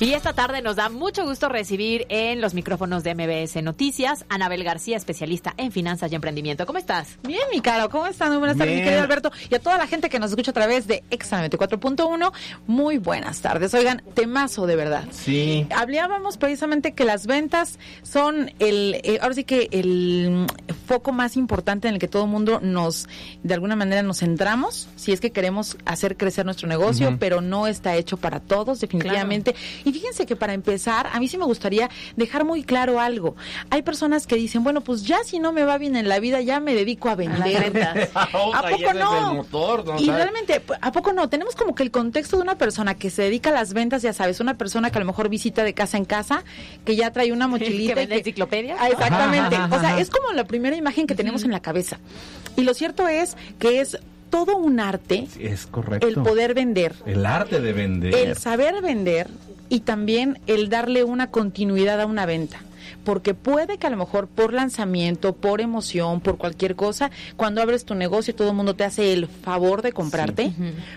[0.00, 4.62] Y esta tarde nos da mucho gusto recibir en los micrófonos de MBS Noticias Anabel
[4.62, 6.66] García, especialista en finanzas y emprendimiento.
[6.66, 7.18] ¿Cómo estás?
[7.24, 8.28] Bien, mi caro, ¿cómo están?
[8.28, 9.32] Muy buenas tardes, mi querido Alberto.
[9.50, 12.32] Y a toda la gente que nos escucha a través de Exa 94.1,
[12.68, 13.74] muy buenas tardes.
[13.74, 15.02] Oigan, temazo de verdad.
[15.10, 15.66] Sí.
[15.74, 20.46] Hablábamos precisamente que las ventas son el, eh, ahora sí que el
[20.86, 23.08] foco más importante en el que todo el mundo nos,
[23.42, 27.66] de alguna manera, nos centramos, si es que queremos hacer crecer nuestro negocio, pero no
[27.66, 29.56] está hecho para todos, definitivamente.
[29.88, 33.36] Y fíjense que para empezar, a mí sí me gustaría dejar muy claro algo.
[33.70, 36.42] Hay personas que dicen, bueno, pues ya si no me va bien en la vida,
[36.42, 38.10] ya me dedico a vender.
[38.14, 38.28] ¿A
[38.68, 39.46] poco no?
[39.98, 41.30] y realmente, ¿a poco no?
[41.30, 44.12] Tenemos como que el contexto de una persona que se dedica a las ventas, ya
[44.12, 46.44] sabes, una persona que a lo mejor visita de casa en casa,
[46.84, 47.94] que ya trae una mochilita.
[47.94, 48.76] ¿Que vende enciclopedia?
[48.78, 49.56] Ah, exactamente.
[49.74, 51.98] o sea, es como la primera imagen que tenemos en la cabeza.
[52.56, 53.96] Y lo cierto es que es
[54.28, 55.26] todo un arte.
[55.40, 56.06] es correcto.
[56.06, 56.94] El poder vender.
[57.06, 58.14] El arte de vender.
[58.14, 59.28] El saber vender
[59.68, 62.58] y también el darle una continuidad a una venta.
[63.04, 67.84] Porque puede que a lo mejor por lanzamiento, por emoción, por cualquier cosa, cuando abres
[67.84, 70.52] tu negocio todo el mundo te hace el favor de comprarte,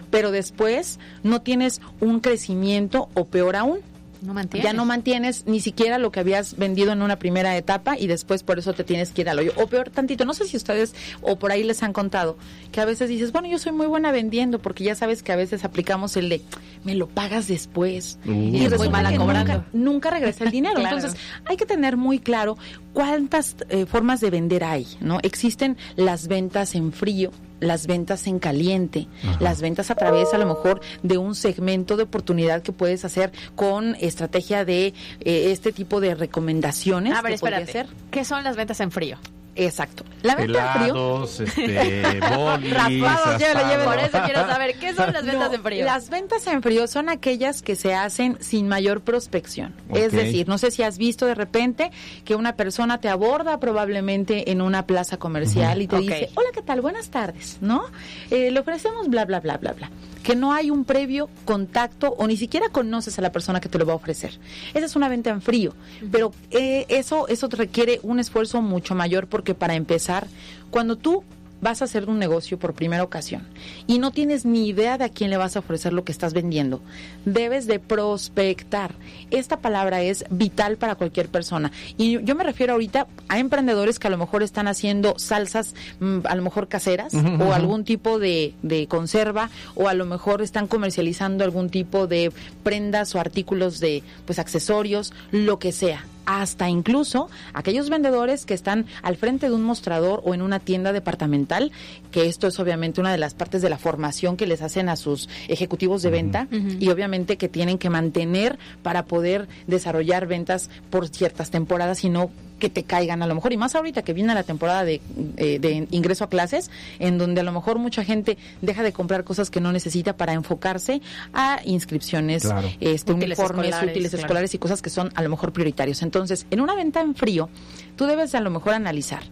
[0.10, 3.80] pero después no tienes un crecimiento o peor aún,
[4.22, 4.64] No mantienes.
[4.64, 8.44] Ya no mantienes ni siquiera lo que habías vendido en una primera etapa y después
[8.44, 9.52] por eso te tienes que ir al hoyo.
[9.56, 12.38] O peor tantito, no sé si ustedes o por ahí les han contado
[12.72, 15.36] que a veces dices, bueno, yo soy muy buena vendiendo porque ya sabes que a
[15.36, 16.42] veces aplicamos el de,
[16.84, 18.20] me lo pagas después.
[18.26, 19.54] Uh, y muy resulta mala que cobrando.
[19.54, 20.76] Nunca, nunca regresa el dinero.
[20.76, 20.98] Claro.
[20.98, 22.58] Entonces hay que tener muy claro
[22.94, 25.20] cuántas eh, formas de vender hay, ¿no?
[25.24, 27.32] Existen las ventas en frío,
[27.62, 29.08] las ventas en caliente,
[29.40, 33.32] las ventas a través a lo mejor de un segmento de oportunidad que puedes hacer
[33.56, 37.14] con estrategia de eh, este tipo de recomendaciones.
[37.14, 37.90] A ver, que podría espérate.
[37.92, 38.10] hacer.
[38.12, 39.18] ¿Qué son las ventas en frío?
[39.56, 40.06] Exacto.
[40.22, 41.24] La venta en frío.
[41.26, 43.60] Este, bolis, Raspados, llévele.
[43.62, 43.86] asado.
[43.86, 45.86] Por eso quiero saber, ¿qué son las ventas No, en frío?
[45.86, 49.74] Las ventas en frío son aquellas que se hacen sin mayor prospección.
[49.94, 51.92] Es decir, no sé si has visto de repente
[52.24, 56.62] que una persona te aborda probablemente en una plaza comercial y te dice, hola, ¿qué
[56.62, 56.82] tal?
[56.82, 57.84] Buenas tardes, ¿no?
[58.30, 59.90] Eh, le ofrecemos bla, bla, bla, bla, bla.
[60.24, 63.78] Que no hay un previo contacto o ni siquiera conoces a la persona que te
[63.78, 64.40] lo va a ofrecer.
[64.74, 65.74] Esa es una venta en frío,
[66.12, 70.28] pero eh, eso, eso requiere un esfuerzo mucho mayor porque para empezar,
[70.70, 71.24] cuando tú
[71.62, 73.48] vas a hacer un negocio por primera ocasión
[73.88, 76.34] y no tienes ni idea de a quién le vas a ofrecer lo que estás
[76.34, 76.82] vendiendo,
[77.26, 78.94] debes de prospectar.
[79.30, 81.72] Esta palabra es vital para cualquier persona.
[81.98, 86.20] Y yo me refiero ahorita a emprendedores que a lo mejor están haciendo salsas, mm,
[86.26, 90.68] a lo mejor caseras, o algún tipo de, de conserva, o a lo mejor están
[90.68, 92.32] comercializando algún tipo de
[92.64, 98.86] prendas o artículos de pues accesorios, lo que sea hasta incluso aquellos vendedores que están
[99.02, 101.72] al frente de un mostrador o en una tienda departamental,
[102.12, 104.96] que esto es obviamente una de las partes de la formación que les hacen a
[104.96, 111.08] sus ejecutivos de venta y obviamente que tienen que mantener para poder desarrollar ventas por
[111.08, 112.30] ciertas temporadas y no
[112.62, 115.02] que te caigan a lo mejor y más ahorita que viene la temporada de,
[115.36, 119.26] eh, de ingreso a clases en donde a lo mejor mucha gente deja de comprar
[119.26, 121.02] cosas que no necesita para enfocarse
[121.34, 122.70] a inscripciones Claro.
[122.80, 124.22] este Útiles uniformes escolares, útiles claro.
[124.26, 127.50] escolares y cosas que son a lo mejor prioritarios entonces en una venta en frío
[127.98, 129.24] tú debes a lo mejor analizar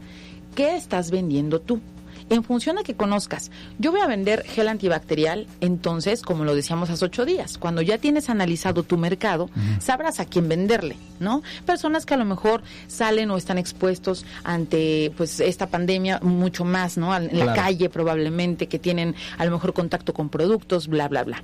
[0.55, 1.79] qué estás vendiendo tú
[2.29, 6.89] en función a que conozcas, yo voy a vender gel antibacterial, entonces, como lo decíamos
[6.89, 11.41] hace ocho días, cuando ya tienes analizado tu mercado, sabrás a quién venderle, ¿no?
[11.65, 16.97] Personas que a lo mejor salen o están expuestos ante, pues, esta pandemia mucho más,
[16.97, 17.15] ¿no?
[17.15, 17.53] En la Claro.
[17.61, 21.43] calle probablemente, que tienen a lo mejor contacto con productos, bla, bla, bla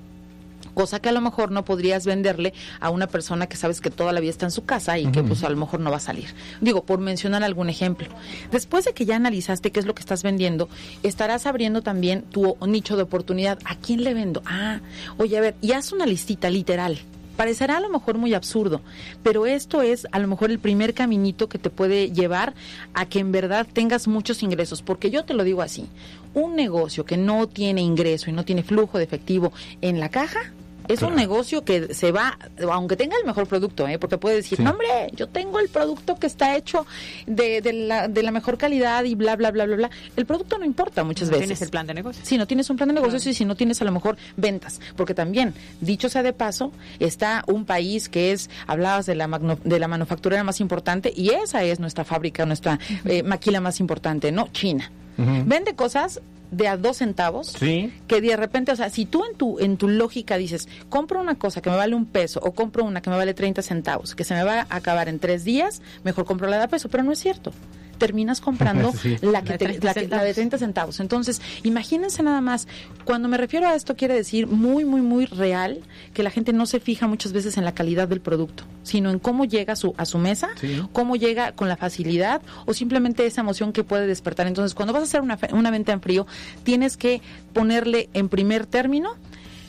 [0.76, 4.14] cosa que a lo mejor no podrías venderle a una persona que sabes que toda
[4.14, 6.02] la vida está en su casa y que pues a lo mejor no va a
[6.02, 6.36] salir.
[6.62, 8.08] Digo, por mencionar algún ejemplo.
[8.52, 10.70] Después de que ya analizaste qué es lo que estás vendiendo,
[11.02, 13.58] estarás abriendo también tu nicho de oportunidad.
[13.66, 14.44] ¿A quién le vendo?
[14.46, 14.82] Ah,
[15.18, 17.00] oye, a ver, y haz una listita literal.
[17.36, 18.82] Parecerá a lo mejor muy absurdo,
[19.22, 22.54] pero esto es a lo mejor el primer caminito que te puede llevar
[22.94, 25.90] a que en verdad tengas muchos ingresos, porque yo te lo digo así,
[26.34, 30.54] un negocio que no tiene ingreso y no tiene flujo de efectivo en la caja,
[30.88, 32.38] es un negocio que se va,
[32.72, 33.98] aunque tenga el mejor producto, ¿eh?
[34.00, 34.64] porque puede decir, Sí.
[34.64, 36.86] no hombre, yo tengo el producto que está hecho
[37.28, 39.90] de, de la, de la mejor calidad y bla, bla, bla, bla, bla.
[40.16, 41.48] El producto no importa muchas No veces.
[41.48, 42.22] tienes el plan de negocio.
[42.26, 44.80] Si no tienes un plan de negocios y si no tienes a lo mejor ventas.
[44.96, 49.60] Porque también, dicho sea de paso, está un país que es, hablabas de la, magno-
[49.64, 54.32] de la manufacturera más importante y esa es nuestra fábrica, nuestra eh, maquila más importante,
[54.32, 54.48] ¿no?
[54.52, 54.92] China.
[55.18, 56.20] Vende cosas
[56.52, 57.94] de a dos centavos Sí.
[58.08, 61.36] que de repente, o sea, si tú en tu en tu lógica dices, compro una
[61.36, 64.24] cosa que me vale un peso o compro una que me vale 30 centavos, que
[64.24, 67.04] se me va a acabar en tres días, mejor compro la de a peso, pero
[67.04, 67.52] no es cierto.
[67.98, 69.18] Terminas comprando Sí.
[69.22, 70.36] la, que La de te- 30 la, que- la de centavos.
[70.36, 71.00] 30 centavos.
[71.00, 72.68] Entonces, imagínense nada más,
[73.06, 75.80] cuando me refiero a esto, quiere decir muy, muy, muy real
[76.14, 79.20] que la gente no se fija muchas veces en la calidad del producto, sino en
[79.20, 80.82] cómo llega a su, a su mesa, Sí.
[80.92, 84.48] cómo llega con la facilidad o simplemente esa emoción que puede despertar.
[84.48, 86.28] Entonces, cuando vas a hacer una, fe- una venta en frío,
[86.64, 87.22] tienes que
[87.54, 89.12] ponerle en primer término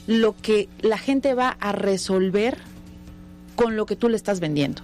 [0.06, 2.58] lo que la gente va a resolver
[3.56, 4.82] con lo que tú le estás vendiendo.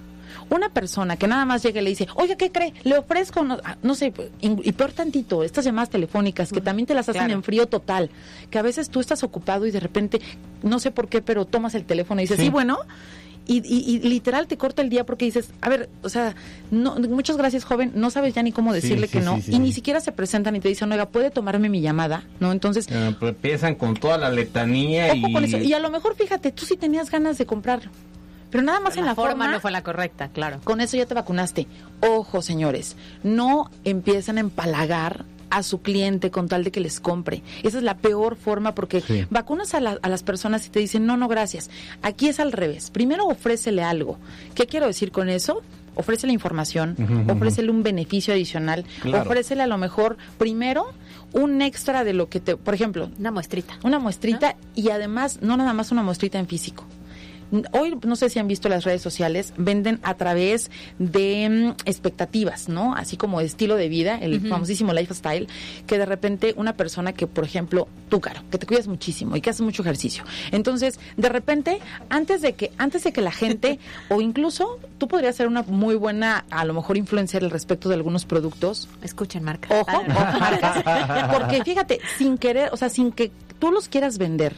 [0.55, 2.75] Una persona que nada más llega y le dice, oye, ¿qué cree?
[2.85, 6.95] Le ofrezco, no, ah, no sé, y peor tantito, estas llamadas telefónicas que también te
[6.95, 7.35] las hacen claro.
[7.35, 8.11] en frío total,
[8.51, 10.21] que a veces tú estás ocupado y de repente,
[10.63, 12.45] no sé por qué, pero tomas el teléfono y dices, Sí.
[12.45, 12.79] sí, bueno,
[13.47, 16.35] y, y- y literal te corta el día porque dices, a ver, o sea,
[16.71, 19.59] no, muchas gracias, joven, no sabes ya ni cómo decirle sí, que no, sí, y
[19.59, 22.23] ni siquiera se presentan y te dicen, oiga, ¿puede tomarme mi llamada?
[22.41, 22.53] ¿No?
[22.53, 25.33] Entonces, Eh, pues empiezan con toda la letanía y...
[25.33, 25.59] con eso.
[25.59, 27.91] Y a lo mejor, fíjate, tú sí tenías ganas de comprarlo.
[28.53, 30.61] Pero nada más en la, forma no fue la correcta, claro.
[30.63, 31.67] Con eso ya te vacunaste.
[32.01, 37.43] Ojo, señores, no empiecen a empalagar a su cliente con tal de que les compre.
[37.63, 39.27] Esa es la peor forma porque Sí.
[39.31, 41.69] vacunas a, la- a las personas y te dicen, no, no, gracias.
[42.03, 42.91] Aquí es al revés.
[42.91, 44.19] Primero ofrécele algo.
[44.55, 45.61] ¿Qué quiero decir con eso?
[45.95, 47.33] Ofrécele información, ujú.
[47.33, 49.25] ofrécele un beneficio adicional, Claro.
[49.29, 50.87] ofrécele a lo mejor primero
[51.35, 53.75] un extra de lo que te, por ejemplo, Una muestrita.
[53.85, 56.85] una muestrita y además no nada más una muestrita en físico
[57.73, 62.69] hoy no sé si han visto las redes sociales, venden a través de mm, expectativas,
[62.69, 62.95] ¿no?
[62.95, 65.49] Así como estilo de vida, el famosísimo lifestyle,
[65.87, 69.41] que de repente una persona que, por ejemplo, tú, Caro, que te cuidas muchísimo y
[69.41, 70.25] que haces mucho ejercicio.
[70.51, 71.79] Entonces, de repente,
[72.09, 73.79] antes de que, antes de que la gente,
[74.09, 77.95] o incluso tú podrías ser una muy buena, a lo mejor influencer al respecto de
[77.97, 78.89] algunos productos.
[79.03, 79.69] Escuchen, marca.
[79.81, 80.83] Ojo, ojo, marcas.
[81.33, 84.57] Porque fíjate, sin querer, o sea, sin que tú los quieras vender,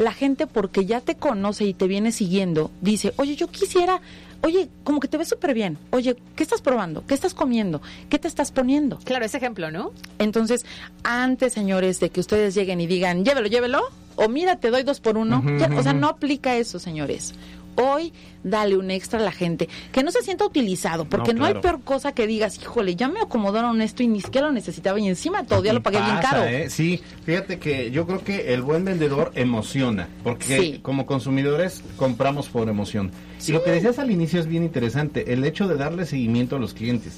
[0.00, 4.00] la gente porque ya te conoce y te viene siguiendo, dice, oye, yo quisiera,
[4.40, 7.04] oye, como que te ves súper bien, oye, ¿qué estás probando?
[7.06, 7.82] ¿Qué estás comiendo?
[8.08, 8.98] ¿Qué te estás poniendo?
[9.04, 9.92] Claro, ese ejemplo, ¿no?
[10.18, 10.64] Entonces,
[11.02, 13.82] antes, señores, de que ustedes lleguen y digan, llévelo, llévelo,
[14.16, 17.34] o mira, te doy dos por uno, ya, o sea, no aplica eso, señores.
[17.80, 18.12] Hoy,
[18.42, 21.56] dale un extra a la gente, que no se sienta utilizado, porque no, claro.
[21.56, 24.98] hay peor cosa que digas, híjole, ya me acomodaron esto y ni siquiera lo necesitaba
[25.00, 26.44] y encima todo, ya lo pagué bien Pasa, caro.
[26.44, 26.70] ¿eh?
[26.70, 30.78] Sí, fíjate que yo creo que el buen vendedor emociona, porque Sí.
[30.82, 33.10] como consumidores compramos por emoción.
[33.46, 36.58] Y lo que decías al inicio es bien interesante, el hecho de darle seguimiento a
[36.58, 37.16] los clientes.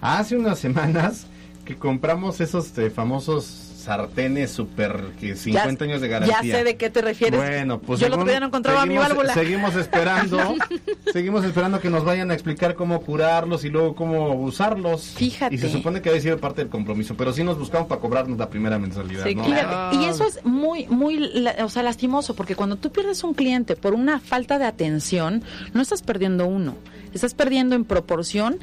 [0.00, 1.26] Hace unas semanas
[1.64, 6.40] que compramos esos eh, famosos sartenes super que 50 años de garantía.
[6.42, 7.40] Ya sé de qué te refieres.
[7.40, 9.34] Bueno, pues Yo según- día no encontraba mi seguimos- válvula.
[9.34, 10.38] Seguimos esperando,
[11.12, 15.14] seguimos esperando que nos vayan a explicar cómo curarlos y luego cómo usarlos.
[15.16, 15.54] Fíjate.
[15.54, 18.38] Y se supone que había sido parte del compromiso, pero sí nos buscamos para cobrarnos
[18.38, 19.44] la primera mensualidad, ¿no?
[19.44, 23.34] Fíjate, y eso es muy, muy, la- o sea, lastimoso, porque cuando tú pierdes un
[23.34, 26.76] cliente por una falta de atención, no estás perdiendo uno,
[27.12, 28.58] estás perdiendo en proporción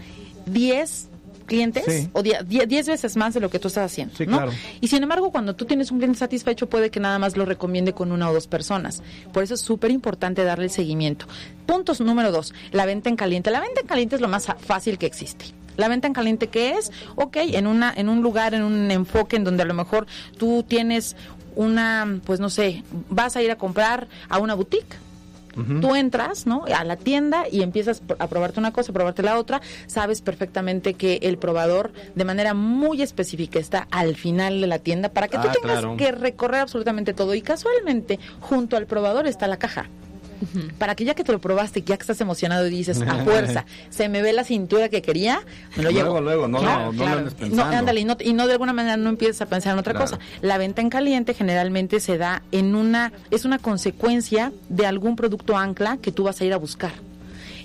[0.45, 1.09] 10
[1.47, 2.09] clientes Sí.
[2.13, 4.15] o 10 veces más de lo que tú estás haciendo.
[4.15, 4.37] Sí, ¿no?
[4.37, 4.51] claro.
[4.81, 7.93] Y sin embargo, cuando tú tienes un cliente satisfecho, puede que nada más lo recomiende
[7.93, 9.01] con una o dos personas.
[9.33, 11.25] Por eso es súper importante darle el seguimiento.
[11.65, 13.49] Puntos número dos, la venta en caliente.
[13.49, 15.45] La venta en caliente es lo más fácil que existe.
[15.77, 19.35] La venta en caliente que es, ok, en una, en un lugar, en un enfoque
[19.35, 21.15] en donde a lo mejor tú tienes
[21.55, 24.95] una, pues no sé, vas a ir a comprar a una boutique.
[25.81, 26.65] Tú entras, ¿no?
[26.73, 29.61] A la tienda y empiezas a probarte una cosa, a probarte la otra.
[29.87, 35.09] Sabes perfectamente que el probador, de manera muy específica, está al final de la tienda
[35.09, 35.97] para que tú Ah, tengas claro.
[35.97, 37.33] que recorrer absolutamente todo.
[37.33, 39.89] Y casualmente, junto al probador está la caja.
[40.77, 43.65] Para que ya que te lo probaste, ya que estás emocionado y dices, a fuerza,
[43.89, 45.41] se me ve la cintura que quería,
[45.75, 46.19] me lo llevo.
[46.19, 48.73] Luego, luego, no, no, no lo andes No, ándale, y no, y no de alguna
[48.73, 50.05] manera no empiezas a pensar en otra Claro.
[50.11, 50.19] cosa.
[50.41, 55.57] La venta en caliente generalmente se da en una, es una consecuencia de algún producto
[55.57, 56.91] ancla que tú vas a ir a buscar.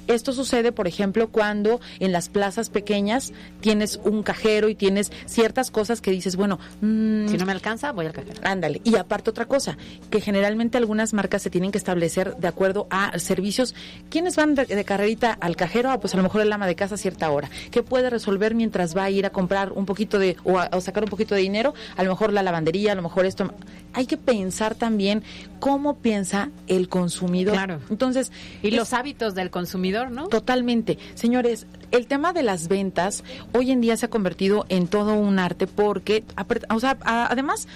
[0.08, 5.70] Esto sucede, por ejemplo, cuando en las plazas pequeñas tienes un cajero y tienes ciertas
[5.70, 8.40] cosas que dices, bueno, mm, Si no me alcanza, voy al cajero.
[8.42, 8.80] Ándale.
[8.84, 9.76] Y aparte otra cosa,
[10.10, 13.74] que generalmente algunas marcas se tienen que establecer de acuerdo a servicios.
[14.10, 15.90] ¿Quiénes van de, de carrerita al cajero?
[15.90, 17.48] Ah, pues a lo mejor el ama de casa a cierta hora.
[17.70, 20.80] ¿Qué puede resolver mientras va a ir a comprar un poquito de, o, a- o
[20.80, 21.74] sacar un poquito de dinero?
[21.96, 23.52] A lo mejor la lavandería, a lo mejor esto.
[23.92, 25.22] Hay que pensar también
[25.60, 27.54] cómo piensa el consumidor.
[27.54, 27.80] Claro.
[27.90, 28.32] Entonces.
[28.62, 30.28] Y es- los hábitos del consumidor, ¿no?
[30.28, 30.98] Totalmente.
[31.14, 33.22] Señores, el tema de las ventas
[33.52, 36.24] hoy en día se ha convertido en todo un arte porque,
[36.70, 37.68] o sea, además,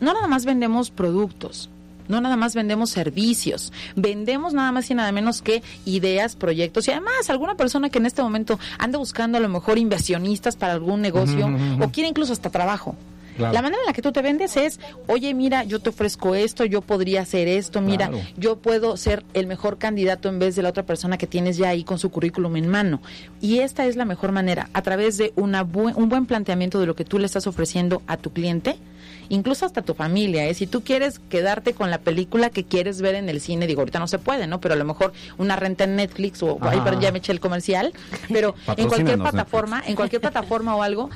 [0.00, 1.70] no nada más vendemos productos.
[2.08, 6.90] No nada más vendemos servicios, vendemos nada más y nada menos que ideas, proyectos y
[6.90, 11.02] además alguna persona que en este momento anda buscando a lo mejor inversionistas para algún
[11.02, 11.48] negocio
[11.80, 12.96] o quiere incluso hasta trabajo.
[13.36, 13.54] Claro.
[13.54, 16.64] La manera en la que tú te vendes es, oye, mira, yo te ofrezco esto,
[16.64, 18.24] yo podría hacer esto, mira, Claro.
[18.36, 21.68] yo puedo ser el mejor candidato en vez de la otra persona que tienes ya
[21.70, 23.00] ahí con su currículum en mano.
[23.40, 26.94] Y esta es la mejor manera, a través de una un buen planteamiento de lo
[26.94, 28.76] que tú le estás ofreciendo a tu cliente,
[29.28, 30.46] incluso hasta tu familia.
[30.46, 30.54] ¿eh?
[30.54, 33.98] Si tú quieres quedarte con la película que quieres ver en el cine, digo, ahorita
[33.98, 34.60] no se puede, ¿no?
[34.60, 37.92] Pero a lo mejor una renta en Netflix o, ay, ya me eché el comercial,
[38.32, 41.10] pero en cualquier plataforma, en cualquier plataforma o algo,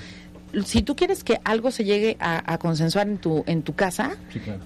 [0.65, 4.13] si tú quieres que algo se llegue a, a consensuar en tu en tu casa,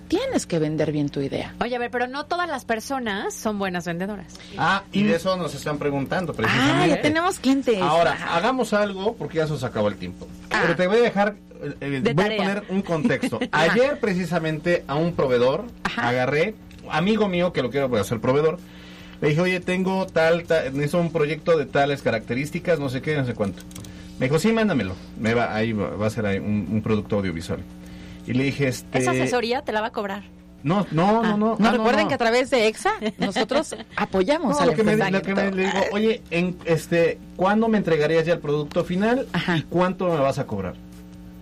[0.09, 1.55] tienes que vender bien tu idea.
[1.61, 4.35] Oye, a ver, pero no todas las personas son buenas vendedoras.
[4.57, 6.89] Ah, y de eso nos están preguntando Ah, precisamente.
[6.89, 7.81] ya tenemos clientes.
[7.81, 8.37] Ahora, Ah.
[8.37, 10.27] hagamos algo porque ya se nos acabó el tiempo.
[10.49, 12.43] Pero te voy a dejar, eh, eh, De voy tarea.
[12.43, 13.39] a poner un contexto.
[13.53, 15.65] Ayer precisamente a un proveedor
[15.97, 16.55] agarré,
[16.91, 18.59] amigo mío que lo quiero pues, hacer proveedor,
[19.21, 23.17] le dije, oye, tengo tal, tal, necesito un proyecto de tales características, no sé qué,
[23.17, 23.63] no sé cuánto.
[24.19, 24.95] Me dijo, sí, mándamelo.
[25.19, 27.61] Me va, ahí va, va a ser ahí un, un producto audiovisual.
[28.27, 28.99] Y le dije, este...
[28.99, 30.23] Esa asesoría te la va a cobrar.
[30.63, 31.57] No, no, no, no.
[31.59, 34.97] No ah, recuerden que a través de EXA nosotros apoyamos No, al lo que, me,
[34.97, 39.29] lo que me le digo, oye, en, este, ¿cuándo me entregarías ya el producto final
[39.57, 40.75] y cuánto me vas a cobrar?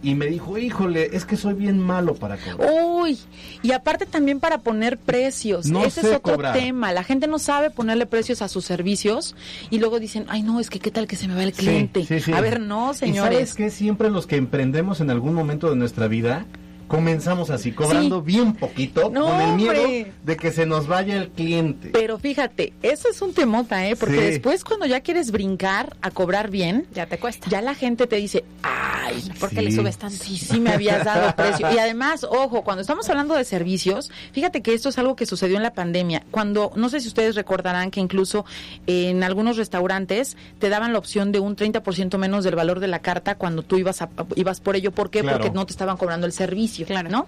[0.02, 2.70] Y me dijo, híjole, es que soy bien malo para cobrar.
[2.72, 3.18] Uy,
[3.62, 5.66] y aparte también para poner precios.
[5.66, 6.52] No Ese es otro cobrar.
[6.52, 6.92] tema.
[6.92, 9.34] La gente no sabe ponerle precios a sus servicios
[9.70, 12.00] y luego dicen, ay no, es que qué tal que se me va el cliente.
[12.04, 12.32] Sí, sí, sí.
[12.32, 13.32] A ver, no, ¿Y señores.
[13.32, 16.46] sabes que siempre los que emprendemos en algún momento de nuestra vida
[16.88, 20.12] comenzamos así, cobrando bien poquito, No, con el miedo hombre.
[20.24, 21.90] de que se nos vaya el cliente.
[21.92, 23.96] Pero fíjate, eso es un temota, ¿eh?
[23.96, 24.24] Porque Sí.
[24.24, 27.48] después cuando ya quieres brincar a cobrar bien, Ya te cuesta.
[27.50, 29.62] ya la gente te dice, ay, ¿Por qué Sí.
[29.66, 30.16] le subes tanto?
[30.24, 31.72] Sí, sí me habías dado precio.
[31.72, 35.56] Y además, ojo, cuando estamos hablando de servicios, fíjate que esto es algo que sucedió
[35.56, 36.24] en la pandemia.
[36.32, 38.44] Cuando, no sé si ustedes recordarán que incluso
[38.88, 42.98] en algunos restaurantes te daban la opción de un 30% menos del valor de la
[42.98, 44.90] carta cuando tú ibas, a- ibas por ello.
[44.90, 45.20] ¿Por qué?
[45.20, 45.38] Claro.
[45.38, 47.10] Porque no te estaban cobrando el servicio, Claro.
[47.10, 47.26] ¿no?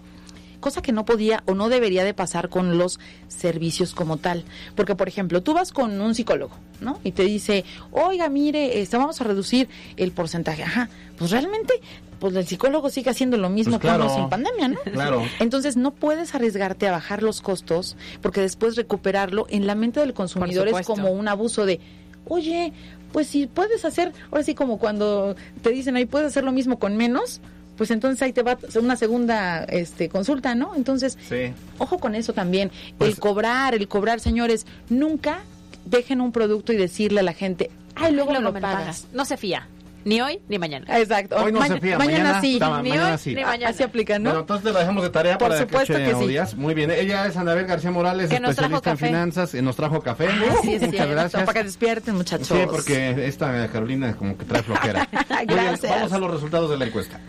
[0.60, 4.44] Cosa que no podía o no debería de pasar con los servicios como tal.
[4.74, 6.98] Porque, por ejemplo, tú vas con un psicólogo, ¿no?
[7.04, 10.64] Y te dice, oiga, mire, este, vamos a reducir el porcentaje.
[10.64, 11.74] Ajá, pues realmente,
[12.18, 14.12] pues el psicólogo sigue haciendo lo mismo Pues claro.
[14.12, 14.80] sin pandemia, ¿no?
[14.92, 15.22] Claro.
[15.38, 20.14] Entonces no puedes arriesgarte a bajar los costos porque después recuperarlo en la mente del
[20.14, 21.80] consumidor es como un abuso de,
[22.26, 22.72] oye,
[23.12, 26.78] pues si puedes hacer, ahora sí como cuando te dicen ahí puedes hacer lo mismo
[26.78, 27.40] con menos,
[27.78, 30.74] pues entonces ahí te va una segunda este, consulta, ¿no?
[30.74, 31.52] Entonces, Sí.
[31.78, 35.38] ojo con eso también, Pues- el cobrar, el cobrar, señores, nunca
[35.86, 39.06] dejen un producto y decirle a la gente, ay, luego, lo me pagas.
[39.14, 39.66] No se fía.
[40.04, 40.86] Ni hoy ni mañana.
[40.98, 41.36] Exacto.
[41.36, 42.52] Hoy no Ma- se fía, mañana, mañana sí.
[42.54, 43.34] Ni mañana hoy sí.
[43.34, 43.70] ni Ah, mañana.
[43.70, 44.30] Así aplica, ¿no?
[44.30, 46.26] Bueno, entonces te lo dejamos de tarea Por para supuesto que, que sí.
[46.28, 46.54] Díaz.
[46.54, 46.90] Muy bien.
[46.92, 49.06] Ella es Anabel García Morales, Que nos trajo especialista en café.
[49.06, 49.54] finanzas.
[49.54, 50.28] y nos trajo café.
[50.62, 51.42] Sí, es Muchas gracias.
[51.42, 52.46] Para que despierten, muchachos.
[52.48, 55.06] Sí, porque esta Carolina como que trae flojera.
[55.30, 55.90] Muy bien, Gracias.
[55.92, 57.20] vamos a los resultados de la encuesta.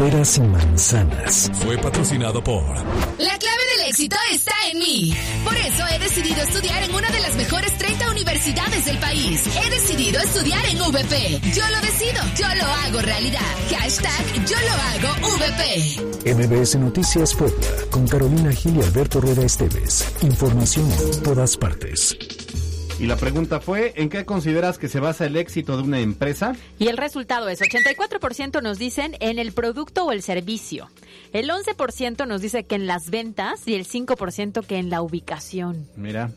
[0.00, 1.50] Peras y manzanas.
[1.62, 5.14] Fue patrocinado por La clave del éxito está en mí.
[5.44, 9.44] Por eso he decidido estudiar en una de las mejores 30 universidades del país.
[9.62, 11.40] He decidido estudiar en VP.
[11.54, 13.40] Yo lo decido, yo lo hago realidad.
[13.68, 16.34] Hashtag yo lo hago VP.
[16.34, 17.66] MBS Noticias Puebla.
[17.90, 20.14] Con Carolina Gil y Alberto Rueda Esteves.
[20.22, 22.16] Información en todas partes.
[23.00, 26.54] Y la pregunta fue, ¿en qué consideras que se basa el éxito de una empresa?
[26.78, 30.90] Y el resultado es 84% nos dicen en el producto o el servicio.
[31.32, 35.88] El 11% nos dice que en las ventas y el 5% que en la ubicación.
[35.96, 36.30] Mira.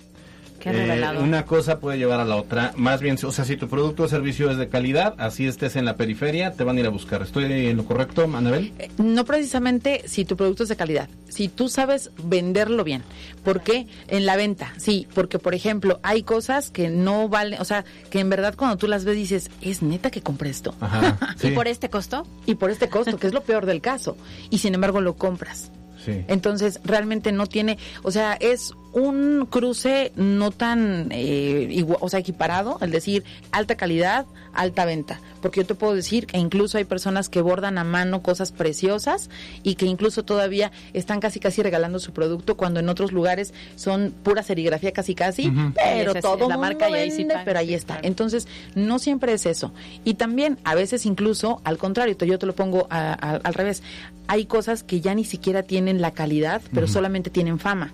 [0.66, 2.74] Eh, una cosa puede llevar a la otra.
[2.76, 5.86] Más bien, o sea, si tu producto o servicio es de calidad, así estés en
[5.86, 7.22] la periferia, te van a ir a buscar.
[7.22, 8.74] ¿Estoy en lo correcto, Anabel?
[8.98, 13.04] No precisamente si tu producto es de calidad, si tú sabes venderlo bien.
[13.44, 13.88] ¿Por qué?
[14.08, 18.20] En la venta, sí, porque por ejemplo hay cosas que no valen, o sea, que
[18.20, 20.76] en verdad cuando tú las ves dices, es neta que compré esto.
[20.80, 21.18] Ajá.
[21.44, 22.26] ¿Y por este costo?
[22.46, 24.18] Y por este costo, que es lo peor del caso.
[24.50, 25.72] Y sin embargo lo compras.
[26.04, 26.24] Sí.
[26.28, 32.78] Entonces, realmente no tiene, o sea, es un cruce no tan, eh, o sea, equiparado,
[32.82, 35.20] el decir alta calidad, alta venta.
[35.42, 39.30] Porque yo te puedo decir que incluso hay personas que bordan a mano cosas preciosas
[39.62, 44.14] y que incluso todavía están casi casi regalando su producto cuando en otros lugares son
[44.24, 47.60] pura serigrafía casi casi, pero todo la mundo marca y ahí sí vende, pagan, pero
[47.60, 47.96] ahí está.
[47.96, 48.08] claro.
[48.08, 49.74] Entonces, no siempre es eso.
[50.06, 53.84] Y también, a veces incluso, al contrario, yo te lo pongo a- a- al revés.
[54.28, 57.92] Hay cosas que ya ni siquiera tienen la calidad, pero solamente tienen fama.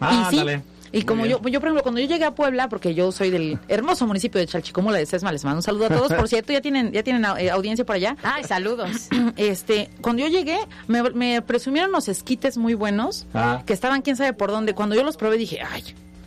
[0.00, 0.62] Ah, y sí, ándale.
[0.92, 3.58] Y como yo, yo, por ejemplo, cuando yo llegué a Puebla, porque yo soy del
[3.68, 6.12] hermoso municipio de Chalchicomula de Sesma, les mando un saludo a todos.
[6.12, 8.16] Por cierto, ya tienen, ya tienen eh, audiencia por allá.
[8.22, 9.08] Ay, saludos.
[9.36, 13.62] Este, cuando yo llegué, me, me presumieron unos esquites muy buenos, Ah.
[13.66, 14.74] que estaban quién sabe por dónde.
[14.74, 15.82] Cuando yo los probé dije, ay,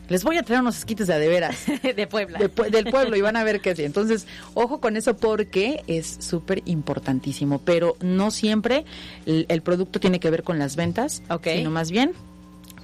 [0.09, 2.39] les voy a traer unos esquites de a de veras de Puebla.
[2.39, 3.83] de del pueblo y van a ver que sí.
[3.83, 8.85] Entonces, ojo con eso porque es súper importantísimo, pero no siempre
[9.25, 12.13] el, el producto tiene que ver con las ventas, sino más bien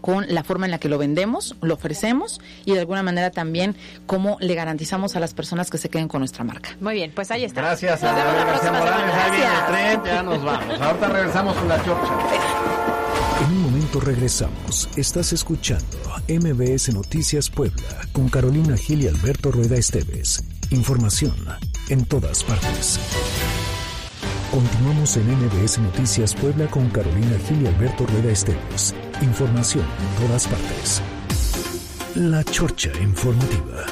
[0.02, 3.76] con la forma en la que lo vendemos, lo ofrecemos y de alguna manera también
[4.08, 6.70] cómo le garantizamos a las personas que se queden con nuestra marca.
[6.82, 7.62] Muy bien, pues ahí está.
[7.62, 9.12] Gracias, Nos vemos la Anabel García próxima Morales.
[9.12, 9.24] semana.
[9.24, 10.02] Ahí viene el Gracias.
[10.02, 10.82] tren, ya nos vamos.
[10.82, 12.14] Ahorita regresamos con la chorcha.
[13.45, 14.89] En un momento regresamos.
[14.95, 15.97] Estás escuchando
[16.28, 20.43] MBS Noticias Puebla con Carolina Gil y Alberto Rueda Esteves.
[20.70, 21.34] Información
[21.89, 22.99] en todas partes.
[24.52, 28.93] Continuamos en MBS Noticias Puebla con Carolina Gil y Alberto Rueda Esteves.
[29.22, 31.01] Información en todas partes.
[32.15, 33.86] La Chorcha Informativa.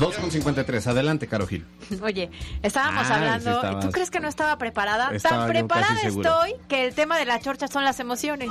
[0.00, 0.86] 2.53.
[0.86, 1.66] Adelante, Caro Gil.
[2.02, 2.30] Oye,
[2.62, 3.50] estábamos Ah, hablando.
[3.50, 5.10] sí estabas- ¿Tú crees que no estaba preparada?
[5.12, 8.50] Estaba Tan preparada estoy que el tema de la chorcha son las emociones.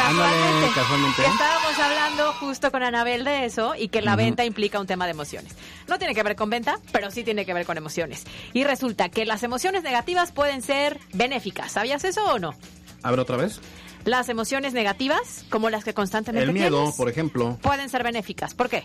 [0.00, 0.74] Ándale, Casualmente.
[0.80, 1.22] casualmente.
[1.22, 5.06] Que estábamos hablando justo con Anabel de eso y que la venta implica un tema
[5.06, 5.56] de emociones.
[5.88, 8.24] No tiene que ver con venta, pero sí tiene que ver con emociones.
[8.52, 11.72] Y resulta que las emociones negativas pueden ser benéficas.
[11.72, 12.54] ¿Sabías eso o no?
[13.02, 13.60] A ver, otra vez.
[14.04, 17.58] Las emociones negativas, como las que constantemente El miedo, tienes, por ejemplo.
[17.62, 18.54] pueden ser benéficas.
[18.54, 18.84] ¿Por qué?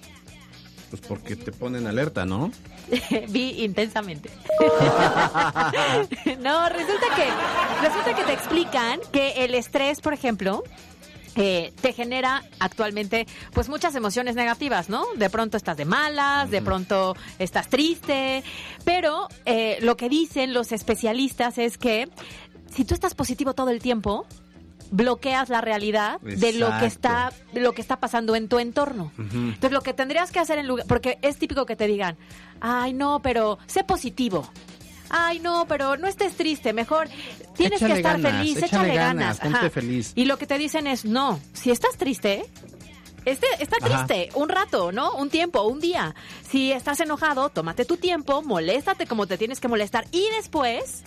[0.90, 2.52] Pues porque te ponen alerta, ¿no?
[3.30, 4.30] Vi intensamente.
[6.40, 7.28] no, resulta que,
[7.82, 10.64] resulta que te explican que el estrés, por ejemplo,
[11.36, 15.06] eh, te genera actualmente pues muchas emociones negativas, ¿no?
[15.18, 18.44] De pronto estás de malas, de pronto estás triste,
[18.86, 22.08] pero eh, lo que dicen los especialistas es que
[22.74, 24.26] si tú estás positivo todo el tiempo,
[24.92, 29.12] bloqueas la realidad de lo que está lo que está pasando en tu entorno.
[29.18, 32.18] Entonces lo que tendrías que hacer en lugar porque es típico que te digan,
[32.62, 34.50] "Ay, no, pero sé positivo."
[35.10, 37.08] Ay, no, pero no estés triste, mejor
[37.56, 39.60] tienes Échale que estar ganas, feliz, échale échale ganas, ganas.
[39.60, 40.12] ponte feliz.
[40.16, 42.44] Y lo que te dicen es, no, si estás triste,
[43.24, 44.06] este, está Ajá.
[44.06, 45.14] triste, un rato, ¿no?
[45.16, 46.16] Un tiempo, un día.
[46.50, 51.04] Si estás enojado, tómate tu tiempo, moléstate como te tienes que molestar y después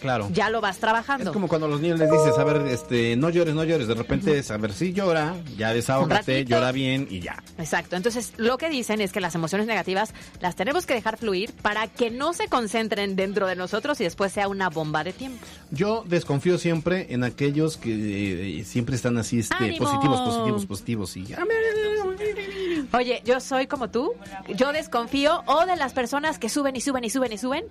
[0.00, 0.28] Claro.
[0.32, 1.30] ya lo vas trabajando.
[1.30, 3.88] Es como cuando a los niños les dices, a ver, este, no llores, no llores.
[3.88, 7.42] De repente es, a ver, si llora, ya desahógate, llora bien y ya.
[7.58, 7.96] Exacto.
[7.96, 11.86] Entonces, lo que dicen es que las emociones negativas las tenemos que dejar fluir para
[11.88, 15.44] que no se concentren dentro de nosotros y después sea una bomba de tiempo.
[15.70, 19.78] Yo desconfío siempre en aquellos que eh, siempre están así, este, ¡Ánimo!
[19.78, 21.26] positivos, positivos, positivos y
[22.92, 24.12] Oye, yo soy como tú.
[24.54, 27.64] Yo desconfío o de las personas que suben y suben y suben y suben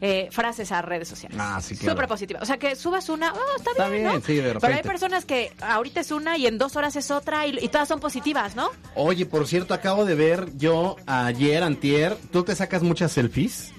[0.00, 1.36] eh, frases a redes sociales.
[1.40, 1.92] Ah, sí, claro.
[1.94, 2.40] Súper positiva.
[2.42, 4.20] O sea, que subas una, oh, está, Está bien, bien, ¿no?
[4.26, 4.88] sí, de Pero hay repente.
[4.88, 8.00] personas que ahorita es una y en dos horas es otra y, y todas son
[8.00, 8.70] positivas, ¿no?
[8.94, 13.72] Oye, por cierto, acabo de ver yo ayer, antier, ¿tú te sacas muchas selfies?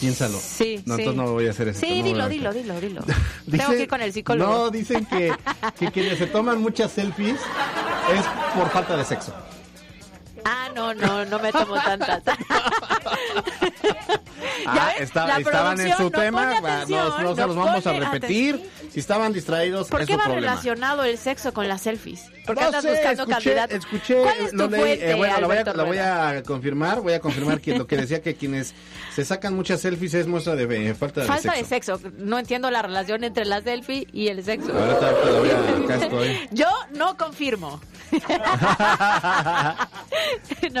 [0.00, 0.38] Piénsalo.
[0.40, 1.02] Sí, No, sí.
[1.02, 1.78] entonces no voy a hacer eso.
[1.80, 3.02] Sí, no dilo, dilo, dilo, dilo.
[3.50, 4.50] Tengo que ir con el psicólogo.
[4.52, 5.32] No, dicen que,
[5.78, 7.38] que quienes se toman muchas selfies
[8.12, 8.24] es
[8.58, 9.32] por falta de sexo.
[10.44, 12.20] Ah, no, no, no me tomo tantas.
[14.66, 18.70] Ah, está- estaban en su no tema, atención, no, no se los vamos a repetir.
[18.92, 20.50] Si estaban distraídos, ¿Por es qué su va problema.
[20.52, 22.26] relacionado el sexo con las selfies?
[22.46, 23.78] ¿Por qué No andas sé, buscando escuché, candidatos?
[23.78, 26.42] escuché, ¿Cuál es tu lo leí, fuente, eh, bueno, la voy, a, la voy a
[26.44, 28.74] confirmar, voy a confirmar que lo que decía que quienes
[29.14, 31.96] se sacan muchas selfies es muestra de eh, falta de Falta de sexo.
[31.98, 32.12] sexo.
[32.18, 34.72] No entiendo la relación entre la selfie y el sexo.
[34.72, 36.48] Ahorita, ahorita la voy a- acá estoy.
[36.52, 37.80] Yo no confirmo.
[38.12, 38.18] no,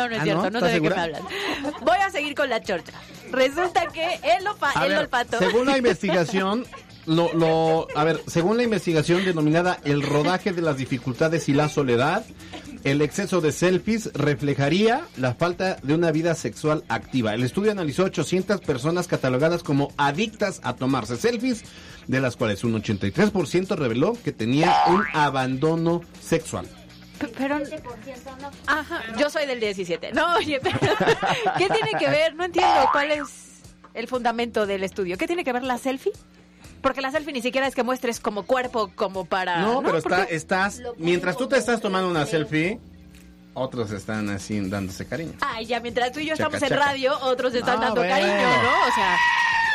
[0.08, 0.50] no es Ah, cierto, ¿no?
[0.50, 1.22] no, sé de ¿Estás qué me hablas.
[1.80, 2.92] Voy a seguir con la chorcha.
[3.30, 5.38] Resulta que el, opa- A el ver, olfato.
[5.38, 6.64] Según la investigación,
[7.06, 11.68] lo, lo, a ver, según la investigación denominada el rodaje de las dificultades y la
[11.68, 12.24] soledad,
[12.84, 17.32] el exceso de selfies reflejaría la falta de una vida sexual activa.
[17.32, 21.62] El estudio analizó 800 personas catalogadas como adictas a tomarse selfies,
[22.08, 26.66] de las cuales un 83% reveló que tenía un abandono sexual.
[27.36, 27.58] Pero,
[28.66, 30.12] ajá, yo soy del 17.
[30.12, 30.78] No, oye, pero,
[31.58, 32.34] ¿qué tiene que ver?
[32.34, 33.62] No entiendo cuál es
[33.94, 35.16] el fundamento del estudio.
[35.18, 36.12] ¿Qué tiene que ver la selfie?
[36.80, 39.58] Porque la selfie ni siquiera es que muestres como cuerpo, como para...
[39.58, 42.80] No, pero ¿Por está, estás, mientras tú te estás tomando una selfie,
[43.54, 45.34] otros están así dándose cariño.
[45.40, 48.14] Ay, ya mientras tú y yo Chaca, estamos en radio, otros están Ah, dando bueno.
[48.16, 48.88] cariño, ¿no?
[48.88, 49.16] O sea,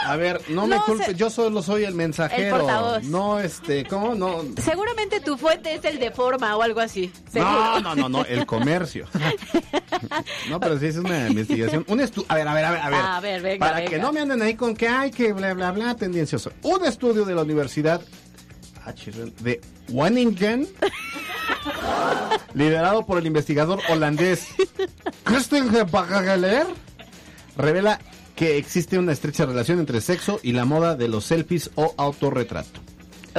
[0.06, 2.56] A ver, no, me No, culpes, se- yo solo soy el mensajero.
[2.56, 3.04] El portavoz.
[3.04, 4.16] No, este, ¿cómo?
[4.16, 4.44] No.
[4.64, 7.12] seguramente tu fuente es el de forma o algo así.
[7.26, 7.80] No, seguro.
[7.82, 9.08] no, no, no, el comercio.
[10.50, 11.84] No, pero sí es una investigación.
[11.88, 13.00] Un estu a ver, a ver, a ver, a ver.
[13.02, 13.90] A ver, venga, Para venga.
[13.90, 16.52] que no me anden ahí con que hay que bla, bla, bla, tendencioso.
[16.62, 18.02] Un estudio de la Universidad
[18.86, 18.94] ah,
[19.40, 20.68] de Wageningen,
[22.54, 24.48] liderado por el investigador holandés
[25.24, 26.68] Christian Bagaler,
[27.56, 28.00] revela
[28.38, 32.87] que existe una estrecha relación entre sexo y la moda de los selfies o autorretrato.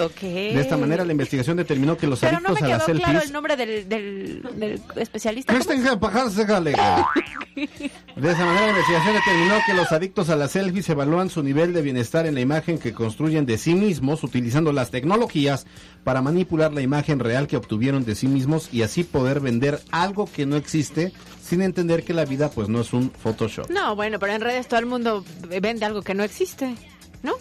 [0.04, 0.20] Ok.
[0.20, 2.86] De esta manera, la investigación determinó que los Pero no adictos me a las quedó
[2.86, 3.08] selfies...
[3.08, 5.52] claro el nombre del, del, del especialista.
[8.16, 11.72] De esa manera, la investigación determinó que los adictos a las selfies evalúan su nivel
[11.72, 15.66] de bienestar en la imagen que construyen de sí mismos, utilizando las tecnologías
[16.04, 20.28] para manipular la imagen real que obtuvieron de sí mismos y así poder vender algo
[20.30, 23.70] que no existe, sin entender que la vida pues no es un Photoshop.
[23.70, 25.24] No, bueno, pero en redes todo el mundo
[25.60, 26.74] vende algo que no existe,
[27.22, 27.34] ¿no?